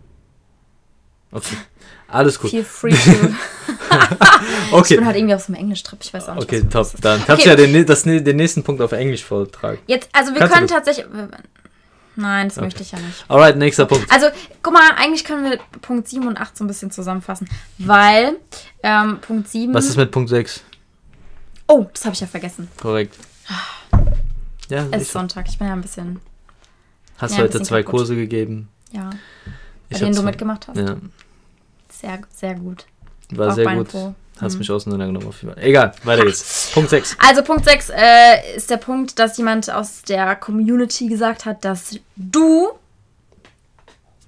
[1.33, 1.57] Okay.
[2.09, 2.51] Alles gut.
[2.51, 3.11] Feel free to.
[4.71, 4.95] okay.
[4.95, 6.45] Ich bin halt irgendwie auf so einem Englisch-Trip, ich weiß auch nicht.
[6.45, 6.93] Okay, top.
[7.01, 7.57] Dann kannst okay.
[7.57, 9.79] du ja den, das, den nächsten Punkt auf Englisch vortragen.
[9.87, 11.07] Jetzt, also wir kannst können tatsächlich.
[12.17, 12.67] Nein, das okay.
[12.67, 13.25] möchte ich ja nicht.
[13.29, 14.11] Alright, nächster Punkt.
[14.11, 14.27] Also,
[14.63, 17.49] guck mal, eigentlich können wir Punkt 7 und 8 so ein bisschen zusammenfassen.
[17.79, 18.37] Weil
[18.83, 19.73] ähm, Punkt 7.
[19.75, 20.63] Was ist mit Punkt 6?
[21.69, 22.69] Oh, das habe ich ja vergessen.
[22.81, 23.17] Korrekt.
[24.69, 26.21] Ja, es ist Sonntag, ich bin ja ein bisschen.
[27.19, 28.01] Hast ja, du heute zwei kaputt.
[28.01, 28.69] Kurse gegeben?
[28.93, 29.11] Ja.
[29.91, 30.77] Bei denen du mitgemacht hast?
[30.77, 30.97] Ja.
[31.89, 32.87] Sehr, sehr gut.
[33.31, 33.89] War Auch sehr gut.
[33.89, 34.15] Pro.
[34.41, 34.59] Hast mhm.
[34.59, 35.63] mich auseinandergenommen auf jeden Fall.
[35.63, 36.71] Egal, weiter geht's.
[36.75, 37.17] Punkt 6.
[37.19, 41.99] Also Punkt 6 äh, ist der Punkt, dass jemand aus der Community gesagt hat, dass
[42.17, 42.69] du,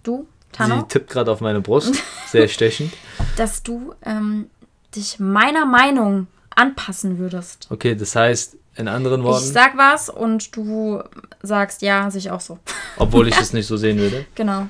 [0.03, 0.81] du, Tano?
[0.81, 2.93] Sie tippt gerade auf meine Brust, sehr stechend.
[3.37, 4.49] dass du ähm,
[4.97, 7.67] dich meiner Meinung anpassen würdest.
[7.71, 9.45] Okay, das heißt, in anderen Worten.
[9.45, 11.03] Ich sag was und du
[11.43, 12.59] sagst ja, sich auch so.
[12.97, 14.25] Obwohl ich es nicht so sehen würde.
[14.35, 14.69] Genau.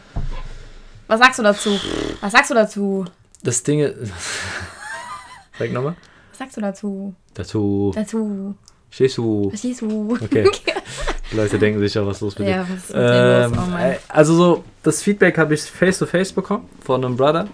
[1.06, 1.78] Was sagst du dazu?
[2.20, 3.04] Was sagst du dazu?
[3.42, 4.12] Das Ding ist.
[5.58, 5.96] Sag nochmal.
[6.30, 7.14] Was sagst du dazu?
[7.34, 7.92] Dazu.
[7.94, 8.54] Dazu.
[8.90, 9.52] Stehst du?
[10.22, 10.48] Okay.
[11.30, 12.68] Die Leute denken sich ja, was los mit ja, dir.
[12.70, 13.64] Was ist mit ähm, los?
[13.74, 17.48] Oh äh, also so, das Feedback habe ich face to face bekommen von einem Brother.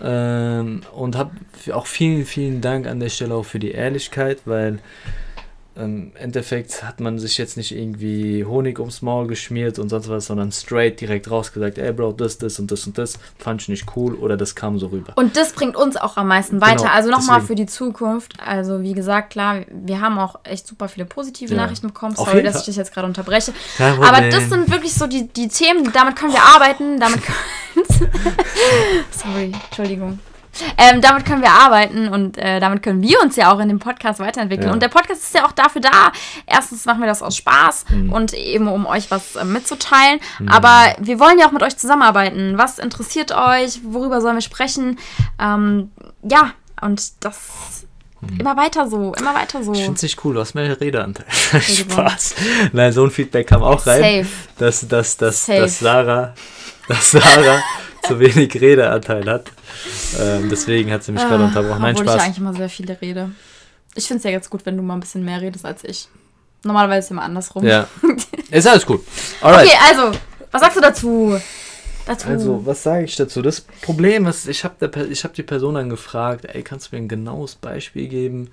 [0.00, 1.32] Ähm, und habe
[1.72, 4.78] auch vielen, vielen Dank an der Stelle auch für die Ehrlichkeit, weil
[5.74, 10.26] im Endeffekt hat man sich jetzt nicht irgendwie Honig ums Maul geschmiert und sonst was,
[10.26, 13.86] sondern straight direkt rausgesagt, ey Bro, das, das und das und das fand ich nicht
[13.96, 15.12] cool oder das kam so rüber.
[15.16, 16.82] Und das bringt uns auch am meisten weiter.
[16.82, 18.34] Genau, also nochmal für die Zukunft.
[18.44, 21.60] Also wie gesagt, klar, wir haben auch echt super viele positive ja.
[21.62, 22.16] Nachrichten bekommen.
[22.16, 23.52] Sorry, dass ich dich jetzt gerade unterbreche.
[23.78, 27.38] Aber das sind wirklich so die, die Themen, damit können wir arbeiten, damit können
[29.10, 30.18] Sorry, Entschuldigung.
[30.76, 33.78] Ähm, damit können wir arbeiten und äh, damit können wir uns ja auch in dem
[33.78, 34.68] Podcast weiterentwickeln.
[34.68, 34.72] Ja.
[34.72, 36.12] Und der Podcast ist ja auch dafür da.
[36.46, 38.12] Erstens machen wir das aus Spaß mhm.
[38.12, 40.20] und eben um euch was äh, mitzuteilen.
[40.38, 40.48] Mhm.
[40.48, 42.58] Aber wir wollen ja auch mit euch zusammenarbeiten.
[42.58, 43.80] Was interessiert euch?
[43.84, 44.98] Worüber sollen wir sprechen?
[45.38, 45.90] Ähm,
[46.22, 47.86] ja, und das
[48.22, 48.38] hm.
[48.38, 49.72] Immer weiter so, immer weiter so.
[49.72, 51.26] Ich finde es nicht cool, du hast mehr Redeanteil.
[51.60, 52.36] Spaß.
[52.72, 54.24] Nein, so ein Feedback kam auch rein.
[54.24, 54.26] Safe.
[54.58, 55.60] Dass, dass, dass, Safe.
[55.60, 56.34] dass Sarah,
[56.86, 57.60] dass Sarah
[58.02, 59.50] zu wenig Redeanteil hat.
[60.20, 61.82] Ähm, deswegen hat sie mich gerade ah, unterbrochen.
[61.82, 62.14] Nein, Spaß.
[62.14, 63.30] ich eigentlich immer sehr viele rede.
[63.94, 66.08] Ich finde es ja jetzt gut, wenn du mal ein bisschen mehr redest als ich.
[66.64, 67.66] Normalerweise ist es immer andersrum.
[67.66, 67.88] Ja.
[68.50, 69.04] ist alles gut.
[69.40, 69.66] Alright.
[69.66, 70.18] Okay, also,
[70.50, 71.40] was sagst du dazu?
[72.06, 72.28] dazu?
[72.28, 73.42] Also, was sage ich dazu?
[73.42, 77.08] Das Problem ist, ich habe hab die Person dann gefragt, ey, kannst du mir ein
[77.08, 78.50] genaues Beispiel geben?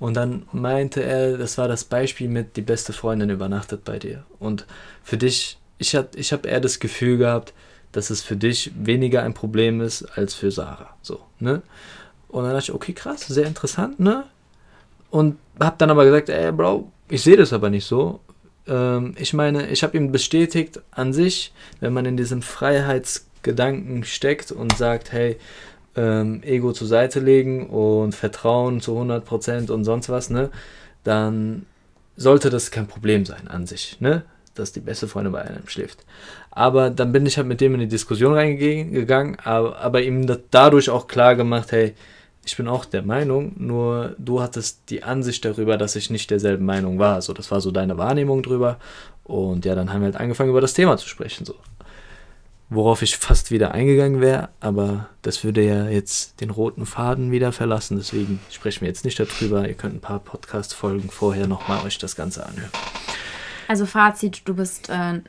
[0.00, 4.24] Und dann meinte er, das war das Beispiel mit, die beste Freundin übernachtet bei dir.
[4.38, 4.66] Und
[5.02, 7.52] für dich, ich habe ich hab eher das Gefühl gehabt,
[7.92, 10.94] dass es für dich weniger ein Problem ist als für Sarah.
[11.02, 11.62] So, ne?
[12.28, 14.24] Und dann dachte ich, okay, krass, sehr interessant, ne?
[15.10, 18.20] Und hab dann aber gesagt, ey, Bro, ich sehe das aber nicht so.
[18.66, 24.52] Ähm, ich meine, ich habe ihm bestätigt, an sich, wenn man in diesem Freiheitsgedanken steckt
[24.52, 25.38] und sagt, hey,
[25.96, 30.50] ähm, Ego zur Seite legen und Vertrauen zu 100% und sonst was, ne,
[31.04, 31.66] dann
[32.16, 34.22] sollte das kein Problem sein an sich, ne,
[34.58, 36.04] dass die beste Freundin bei einem schläft.
[36.50, 40.90] Aber dann bin ich halt mit dem in die Diskussion reingegangen, aber, aber ihm dadurch
[40.90, 41.94] auch klar gemacht, hey,
[42.48, 46.64] ich bin auch der Meinung, nur du hattest die Ansicht darüber, dass ich nicht derselben
[46.64, 47.20] Meinung war.
[47.20, 48.78] So, das war so deine Wahrnehmung drüber.
[49.24, 51.44] Und ja, dann haben wir halt angefangen, über das Thema zu sprechen.
[51.44, 51.54] So.
[52.70, 57.52] Worauf ich fast wieder eingegangen wäre, aber das würde ja jetzt den roten Faden wieder
[57.52, 57.98] verlassen.
[57.98, 59.68] Deswegen sprechen wir jetzt nicht darüber.
[59.68, 62.70] Ihr könnt ein paar Podcast-Folgen vorher nochmal euch das Ganze anhören.
[63.68, 65.20] Also Fazit, du bist äh,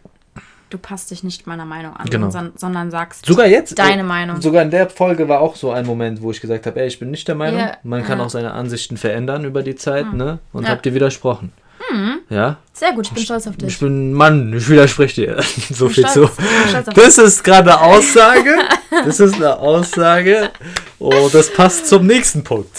[0.70, 2.30] du passt dich nicht meiner Meinung an, genau.
[2.30, 4.42] sondern, sondern sagst sogar jetzt, deine äh, Meinung.
[4.42, 7.00] Sogar in der Folge war auch so ein Moment, wo ich gesagt habe, ey, ich
[7.00, 7.60] bin nicht der Meinung.
[7.60, 7.78] Yeah.
[7.84, 8.26] Man kann ja.
[8.26, 10.18] auch seine Ansichten verändern über die Zeit, mhm.
[10.18, 10.40] ne?
[10.54, 10.70] Und ja.
[10.70, 11.52] hab dir widersprochen.
[11.92, 12.20] Mhm.
[12.30, 12.58] Ja.
[12.74, 13.70] Sehr gut, ich bin stolz auf dich.
[13.70, 15.42] Ich bin Mann, ich widerspreche dir.
[15.72, 16.92] so viel stolz, zu.
[16.94, 18.56] Das ist gerade eine Aussage.
[18.92, 20.52] das ist eine Aussage.
[21.00, 22.78] Oh, das passt zum nächsten Punkt.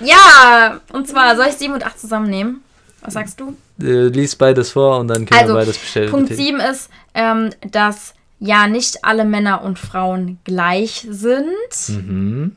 [0.00, 2.62] Ja, und zwar, soll ich 7 und 8 zusammennehmen?
[3.02, 3.54] Was sagst du?
[3.80, 6.10] Äh, lies beides vor und dann können also, wir beides bestellen.
[6.10, 11.46] Punkt 7 ist, ähm, dass ja nicht alle Männer und Frauen gleich sind.
[11.88, 12.56] Mhm.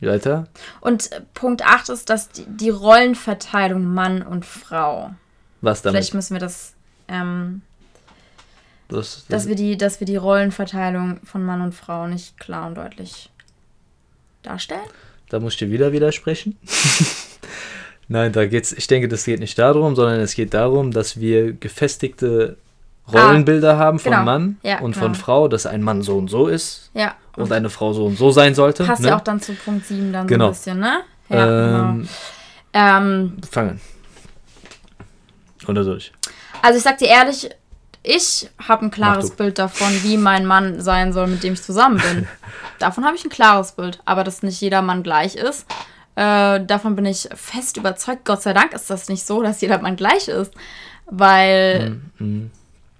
[0.00, 0.48] Weiter.
[0.80, 5.12] Und Punkt 8 ist, dass die, die, Rollenverteilung Mann und Frau.
[5.60, 5.98] Was damit?
[5.98, 6.74] Vielleicht müssen wir das,
[7.06, 7.62] ähm,
[8.88, 12.66] das, das dass, wir die, dass wir die Rollenverteilung von Mann und Frau nicht klar
[12.66, 13.30] und deutlich
[14.42, 14.80] darstellen.
[15.28, 16.58] Da muss ich dir wieder widersprechen.
[18.12, 21.54] Nein, da geht's, ich denke, das geht nicht darum, sondern es geht darum, dass wir
[21.54, 22.58] gefestigte
[23.10, 24.24] Rollenbilder ah, haben von genau.
[24.24, 25.06] Mann ja, und genau.
[25.06, 27.14] von Frau, dass ein Mann so und so ist ja.
[27.36, 28.84] und eine Frau so und so sein sollte.
[28.84, 29.08] Passt ne?
[29.08, 30.44] ja auch dann zu Punkt 7 dann genau.
[30.44, 31.00] so ein bisschen, ne?
[31.30, 32.06] Ja, ähm,
[32.72, 32.96] genau.
[32.98, 33.80] Ähm, fangen.
[35.66, 36.12] Oder soll ich?
[36.60, 37.48] Also ich sag dir ehrlich,
[38.02, 41.96] ich habe ein klares Bild davon, wie mein Mann sein soll, mit dem ich zusammen
[41.96, 42.28] bin.
[42.78, 45.66] davon habe ich ein klares Bild, aber dass nicht jeder Mann gleich ist.
[46.14, 48.24] Äh, davon bin ich fest überzeugt.
[48.24, 50.52] Gott sei Dank ist das nicht so, dass jeder Mann gleich ist.
[51.06, 52.50] Weil mhm.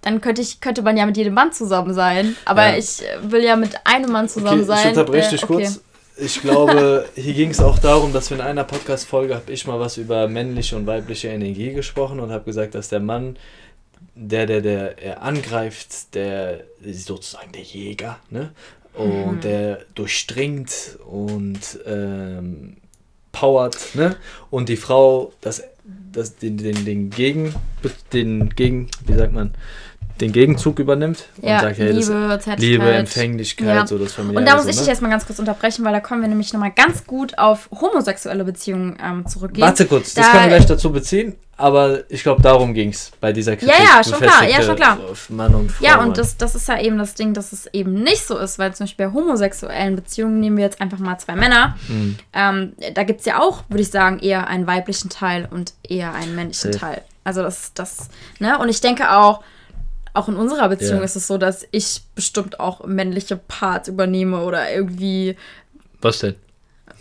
[0.02, 2.36] dann könnte, ich, könnte man ja mit jedem Mann zusammen sein.
[2.44, 2.76] Aber ja.
[2.76, 4.92] ich will ja mit einem Mann zusammen okay, sein.
[4.92, 5.52] Ich unterbreche äh, dich okay.
[5.64, 5.80] kurz.
[6.16, 9.80] Ich glaube, hier ging es auch darum, dass wir in einer Podcast-Folge habe ich mal
[9.80, 13.36] was über männliche und weibliche Energie gesprochen und habe gesagt, dass der Mann,
[14.14, 18.52] der, der, der er angreift, der sozusagen der Jäger, ne?
[18.94, 19.40] Und mhm.
[19.40, 22.76] der durchdringt und ähm,
[23.32, 24.16] powert, ne?
[24.50, 25.62] Und die Frau das,
[26.12, 27.54] das den, den, den Gegen,
[28.12, 29.54] den Gegen, wie sagt man,
[30.20, 33.86] den Gegenzug übernimmt ja, und sagt, hey, Liebe, das, Liebe, Empfänglichkeit, ja.
[33.86, 34.40] so das Familiäre.
[34.40, 34.82] Und da muss ich ne?
[34.82, 38.44] dich erstmal ganz kurz unterbrechen, weil da kommen wir nämlich nochmal ganz gut auf homosexuelle
[38.44, 39.66] Beziehungen ähm, zurückgehen.
[39.66, 43.12] Warte kurz, da, das können wir gleich dazu beziehen, aber ich glaube, darum ging es
[43.20, 43.74] bei dieser Kritik.
[43.78, 44.98] Ja, ja, schon klar, ja, schon klar.
[45.28, 45.84] Mann und Frau.
[45.84, 48.58] Ja, und das, das ist ja eben das Ding, dass es eben nicht so ist,
[48.58, 51.76] weil zum Beispiel bei homosexuellen Beziehungen nehmen wir jetzt einfach mal zwei Männer.
[51.88, 52.18] Mhm.
[52.32, 56.12] Ähm, da gibt es ja auch, würde ich sagen, eher einen weiblichen Teil und eher
[56.14, 56.72] einen männlichen.
[56.72, 57.02] Teil.
[57.24, 58.08] Also das, das,
[58.40, 58.58] ne?
[58.58, 59.42] Und ich denke auch,
[60.14, 61.04] auch in unserer Beziehung ja.
[61.04, 65.36] ist es so, dass ich bestimmt auch männliche Parts übernehme oder irgendwie.
[66.00, 66.36] Was denn?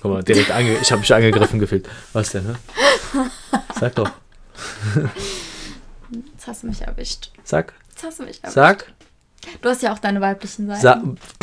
[0.01, 1.87] Guck mal, direkt ange ich habe mich angegriffen gefühlt.
[2.13, 2.55] Was denn, ne?
[3.79, 4.11] Sag doch.
[6.33, 7.31] Jetzt hast du mich erwischt.
[7.43, 7.73] Sag.
[7.89, 8.55] Jetzt hast du mich erwischt.
[8.55, 8.93] Sag.
[9.61, 11.17] Du hast ja auch deine weiblichen Seiten.
[11.17, 11.41] Sa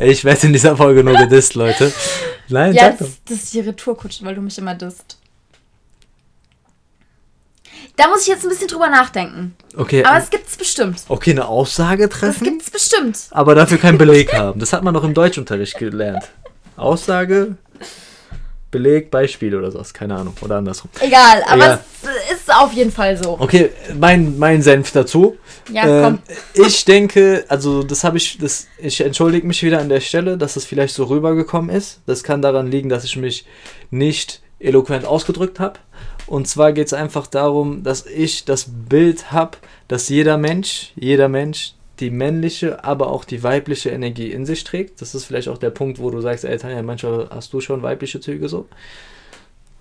[0.00, 1.92] ich werde in dieser Folge nur gedisst, Leute.
[2.48, 3.08] Nein, ja, sag doch.
[3.26, 5.19] Das ist die Retourkutsche, weil du mich immer disst.
[7.96, 9.54] Da muss ich jetzt ein bisschen drüber nachdenken.
[9.76, 10.04] Okay.
[10.04, 11.02] Aber es gibt es bestimmt.
[11.08, 13.18] Okay, eine Aussage Das treffen, gibt es bestimmt.
[13.30, 14.58] aber dafür keinen Beleg haben.
[14.60, 16.24] Das hat man doch im Deutschunterricht gelernt.
[16.76, 17.56] Aussage,
[18.70, 19.92] Beleg, Beispiel oder sowas.
[19.92, 20.32] Keine Ahnung.
[20.42, 20.90] Oder andersrum.
[21.00, 21.80] Egal, aber Ja.
[22.30, 23.36] es ist auf jeden Fall so.
[23.40, 25.36] Okay, mein, mein Senf dazu.
[25.72, 26.02] Ja, Ähm,
[26.54, 26.64] komm.
[26.66, 30.54] ich denke, also das habe ich, das, ich entschuldige mich wieder an der Stelle, dass
[30.54, 31.98] das vielleicht so rübergekommen ist.
[32.06, 33.44] Das kann daran liegen, dass ich mich
[33.90, 35.80] nicht eloquent ausgedrückt habe.
[36.30, 39.58] Und zwar geht es einfach darum, dass ich das Bild habe,
[39.88, 45.02] dass jeder Mensch, jeder Mensch die männliche, aber auch die weibliche Energie in sich trägt.
[45.02, 47.82] Das ist vielleicht auch der Punkt, wo du sagst, ey Tanja, manchmal hast du schon
[47.82, 48.68] weibliche Züge so.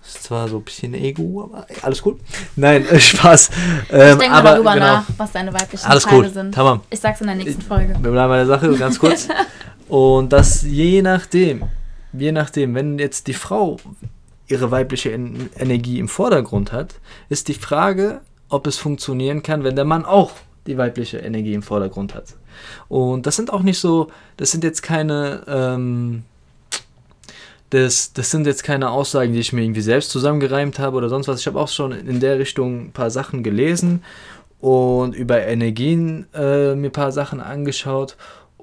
[0.03, 2.19] Ist zwar so ein bisschen Ego, aber alles gut.
[2.55, 3.51] Nein, Spaß.
[3.91, 4.85] Ähm, Ich denke aber darüber genau.
[4.87, 6.51] nach, was deine weiblichen Alles Teile gut, sind.
[6.55, 6.81] tamam.
[6.89, 7.93] Ich sag's in der nächsten Folge.
[8.01, 9.27] Wir bleiben bei der Sache, ganz kurz.
[9.87, 11.65] Und das je nachdem,
[12.11, 13.77] je nachdem, wenn jetzt die Frau
[14.49, 16.95] ihre weibliche En Energie im Vordergrund hat,
[17.29, 20.31] ist die Frage, ob es funktionieren kann, wenn der Mann auch
[20.67, 22.35] die weibliche Energie im Vordergrund hat.
[22.87, 26.23] Und das sind auch nicht so, das sind jetzt keine, ähm,
[27.69, 31.27] das, das sind jetzt keine Aussagen, die ich mir irgendwie selbst zusammengereimt habe oder sonst
[31.27, 31.39] was.
[31.39, 34.03] Ich habe auch schon in der Richtung ein paar Sachen gelesen
[34.59, 38.17] und über Energien äh, mir ein paar Sachen angeschaut.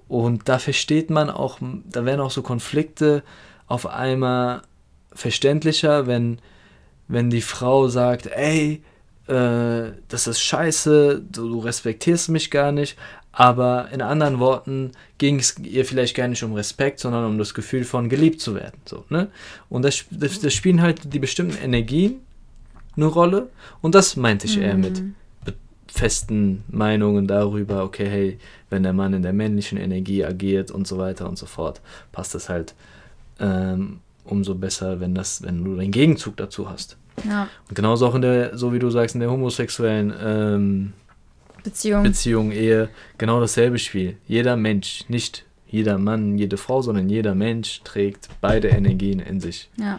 [0.08, 3.22] Und da versteht man auch, da werden auch so Konflikte
[3.66, 4.62] auf einmal
[5.16, 6.38] verständlicher, wenn,
[7.08, 8.82] wenn die Frau sagt, ey,
[9.26, 12.96] äh, das ist scheiße, du, du respektierst mich gar nicht.
[13.32, 17.52] Aber in anderen Worten ging es ihr vielleicht gar nicht um Respekt, sondern um das
[17.52, 18.80] Gefühl von geliebt zu werden.
[18.86, 19.28] So, ne?
[19.68, 22.20] Und das, das, das spielen halt die bestimmten Energien
[22.96, 23.50] eine Rolle.
[23.82, 25.02] Und das meinte ich eher mit
[25.96, 28.38] festen Meinungen darüber, okay, hey,
[28.70, 31.80] wenn der Mann in der männlichen Energie agiert und so weiter und so fort,
[32.12, 32.74] passt das halt
[33.40, 36.96] ähm, umso besser, wenn das, wenn du den Gegenzug dazu hast.
[37.24, 40.92] Ja, Und genauso auch in der, so wie du sagst, in der homosexuellen ähm,
[41.64, 42.02] Beziehung.
[42.02, 44.16] Beziehung, Ehe, genau dasselbe Spiel.
[44.28, 49.70] Jeder Mensch, nicht jeder Mann, jede Frau, sondern jeder Mensch trägt beide Energien in sich.
[49.76, 49.98] ja.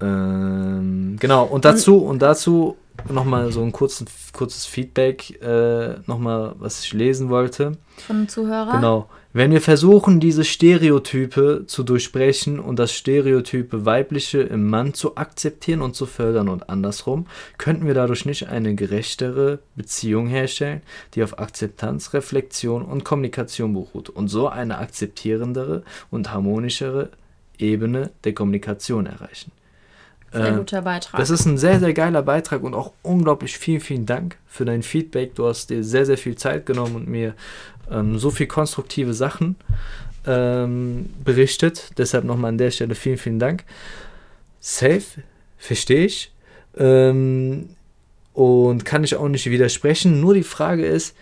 [0.00, 2.76] Ähm, genau, und dazu, und dazu
[3.08, 7.72] nochmal so ein kurzen, kurzes Feedback, äh, nochmal, was ich lesen wollte.
[8.06, 8.72] Von einem Zuhörer.
[8.72, 9.08] Genau.
[9.34, 15.80] Wenn wir versuchen, diese Stereotype zu durchbrechen und das Stereotype weibliche im Mann zu akzeptieren
[15.80, 17.26] und zu fördern und andersrum,
[17.56, 20.82] könnten wir dadurch nicht eine gerechtere Beziehung herstellen,
[21.14, 27.08] die auf Akzeptanz, Reflexion und Kommunikation beruht und so eine akzeptierendere und harmonischere
[27.58, 29.52] Ebene der Kommunikation erreichen.
[30.32, 31.20] Sehr Äh, guter Beitrag.
[31.20, 34.82] das ist ein sehr, sehr geiler Beitrag und auch unglaublich vielen, vielen Dank für dein
[34.82, 35.34] Feedback.
[35.34, 37.34] Du hast dir sehr, sehr viel Zeit genommen und mir
[37.92, 39.56] ähm, so viel konstruktive Sachen
[40.26, 41.90] ähm, berichtet.
[41.98, 43.64] Deshalb nochmal an der Stelle vielen, vielen Dank.
[44.60, 45.02] Safe,
[45.58, 46.32] verstehe ich.
[46.76, 47.70] Ähm,
[48.32, 50.20] und kann ich auch nicht widersprechen.
[50.20, 51.14] Nur die Frage ist,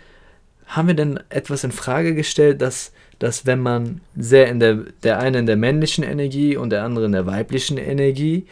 [0.67, 5.19] haben wir denn etwas in Frage gestellt, dass, dass wenn man sehr in der, der
[5.19, 8.45] eine in der männlichen Energie und der andere in der weiblichen Energie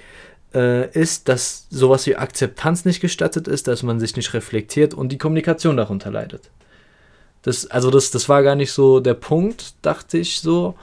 [0.53, 5.11] äh, ist, dass sowas wie Akzeptanz nicht gestattet ist, dass man sich nicht reflektiert und
[5.11, 6.49] die Kommunikation darunter leidet.
[7.41, 10.75] Das, also das, das war gar nicht so der Punkt, dachte ich so.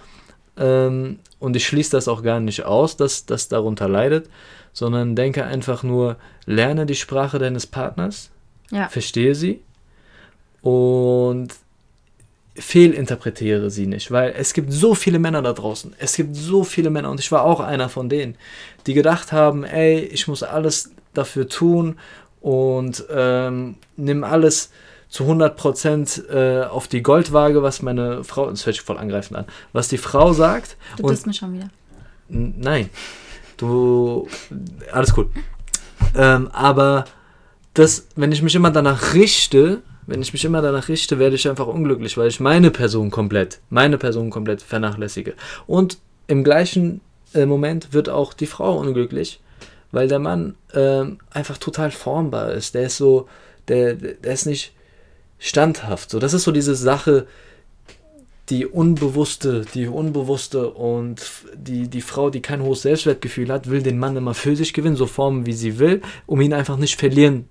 [0.57, 4.29] Ähm, und ich schließe das auch gar nicht aus, dass das darunter leidet,
[4.73, 8.31] sondern denke einfach nur, lerne die Sprache deines Partners,
[8.71, 8.89] ja.
[8.89, 9.63] verstehe sie
[10.63, 11.49] und
[12.55, 15.95] fehlinterpretiere sie nicht, weil es gibt so viele Männer da draußen.
[15.99, 18.37] Es gibt so viele Männer und ich war auch einer von denen,
[18.87, 21.99] die gedacht haben, ey, ich muss alles dafür tun
[22.41, 24.71] und ähm, nimm alles
[25.17, 29.47] zu 100% äh, auf die Goldwaage, was meine Frau, das hört sich voll angreifend an,
[29.73, 30.77] was die Frau sagt.
[30.99, 31.71] Du und bist mir schon wieder.
[32.29, 32.91] Nein.
[33.57, 34.29] Du.
[34.93, 35.31] Alles cool.
[36.15, 37.07] Ähm, aber
[37.73, 41.49] das, wenn ich mich immer danach richte, wenn ich mich immer danach richte, werde ich
[41.49, 45.33] einfach unglücklich, weil ich meine Person komplett, meine Person komplett vernachlässige.
[45.67, 45.97] Und
[46.27, 47.01] im gleichen
[47.33, 49.41] äh, Moment wird auch die Frau unglücklich,
[49.93, 52.75] weil der Mann ähm, einfach total formbar ist.
[52.75, 53.29] Der ist so,
[53.69, 54.76] der, der ist nicht
[55.39, 56.11] standhaft.
[56.11, 57.27] So, das ist so diese Sache,
[58.49, 61.23] die unbewusste, die unbewusste und
[61.55, 64.97] die, die Frau, die kein hohes Selbstwertgefühl hat, will den Mann immer für sich gewinnen,
[64.97, 67.49] so formen, wie sie will, um ihn einfach nicht verlieren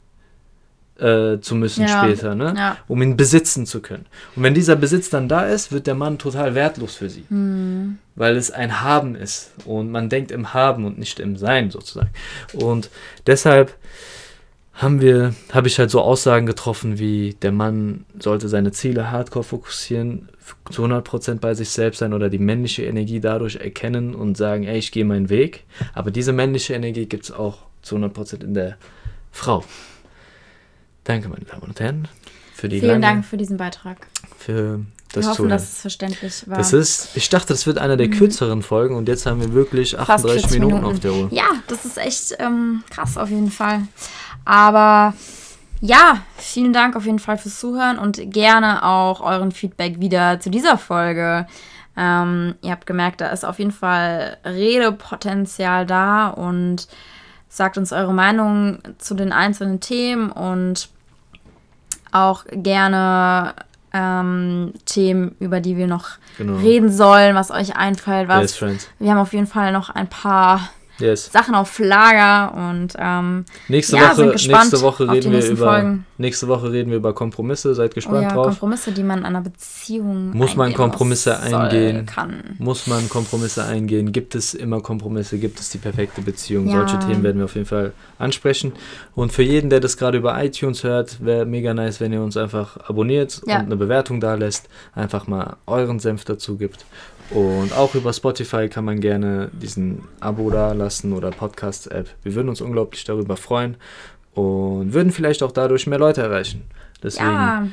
[0.99, 2.53] äh, zu müssen Ja, später, ne?
[2.57, 2.77] ja.
[2.87, 4.05] Um ihn besitzen zu können.
[4.35, 7.25] Und wenn dieser Besitz dann da ist, wird der Mann total wertlos für sie.
[7.27, 7.97] Hm.
[8.15, 9.51] Weil es ein Haben ist.
[9.65, 12.11] Und man denkt im Haben und nicht im Sein sozusagen.
[12.53, 12.89] Und
[13.27, 13.75] deshalb
[14.75, 19.43] haben wir, habe ich halt so Aussagen getroffen wie, der Mann sollte seine Ziele hardcore
[19.45, 20.29] fokussieren,
[20.69, 24.77] zu 100% bei sich selbst sein oder die männliche Energie dadurch erkennen und sagen, ey,
[24.77, 25.63] ich gehe meinen Weg.
[25.93, 28.77] Aber diese männliche Energie gibt es auch zu 100% in der
[29.31, 29.63] Frau.
[31.03, 32.07] Danke, meine Damen und Herren,
[32.53, 34.07] für die Vielen lange, Dank für diesen Beitrag.
[34.37, 34.81] für
[35.13, 35.49] das Wir hoffen, Zuhören.
[35.51, 36.57] dass es verständlich war.
[36.57, 39.97] Das ist, ich dachte, das wird einer der kürzeren Folgen und jetzt haben wir wirklich
[39.97, 40.93] 38 40 Minuten, Minuten.
[40.93, 41.27] auf der Uhr.
[41.31, 43.83] Ja, das ist echt ähm, krass auf jeden Fall.
[44.45, 45.13] Aber
[45.81, 50.49] ja, vielen Dank auf jeden Fall fürs Zuhören und gerne auch euren Feedback wieder zu
[50.49, 51.47] dieser Folge.
[51.97, 56.87] Ähm, ihr habt gemerkt, da ist auf jeden Fall Redepotenzial da und
[57.49, 60.89] sagt uns eure Meinung zu den einzelnen Themen und
[62.11, 63.53] auch gerne
[63.93, 66.57] ähm, Themen, über die wir noch Genau.
[66.57, 68.41] reden sollen, was euch einfällt, was
[68.99, 70.69] wir haben auf jeden Fall noch ein paar
[70.99, 71.29] Yes.
[71.31, 76.05] Sachen auf Lager und ähm, Nächste, Ja, Woche, nächste, Woche reden wir über, Folgen.
[76.17, 77.75] nächste Woche reden wir über Kompromisse.
[77.75, 78.47] Seid oh gespannt ja, drauf.
[78.47, 82.05] Kompromisse, die man in einer Beziehung Muss man Kompromisse eingehen?
[82.05, 82.55] kann.
[82.59, 84.11] Muss man Kompromisse eingehen?
[84.13, 85.37] Gibt es immer Kompromisse?
[85.37, 86.67] Gibt es die perfekte Beziehung?
[86.67, 86.87] Ja.
[86.87, 88.71] Solche Themen werden wir auf jeden Fall ansprechen.
[89.15, 92.37] Und für jeden, der das gerade über iTunes hört, wäre mega nice, wenn ihr uns
[92.37, 94.69] einfach abonniert und eine Bewertung da lässt.
[94.93, 96.85] Einfach mal euren Senf dazu gibt.
[97.31, 102.07] Und auch über Spotify kann man gerne diesen Abo da lassen oder Podcast-App.
[102.23, 103.77] Wir würden uns unglaublich darüber freuen
[104.33, 106.63] und würden vielleicht auch dadurch mehr Leute erreichen.
[107.01, 107.67] Deswegen Ja,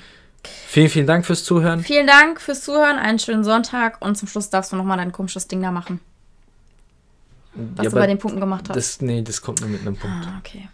[0.68, 1.80] vielen, vielen Dank fürs Zuhören.
[1.80, 5.46] vielen Dank fürs Zuhören, einen schönen Sonntag und zum Schluss darfst du nochmal dein komisches
[5.48, 6.00] Ding da machen,
[7.54, 8.76] was Ja, du bei den Punkten gemacht hast.
[8.76, 10.26] das, nee, das kommt nur mit einem Punkt.
[10.26, 10.68] ah, okay,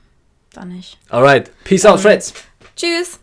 [0.52, 0.98] dann nicht.
[1.08, 2.32] Alright, peace out, Ähm, friends.
[2.76, 3.18] Tschüss!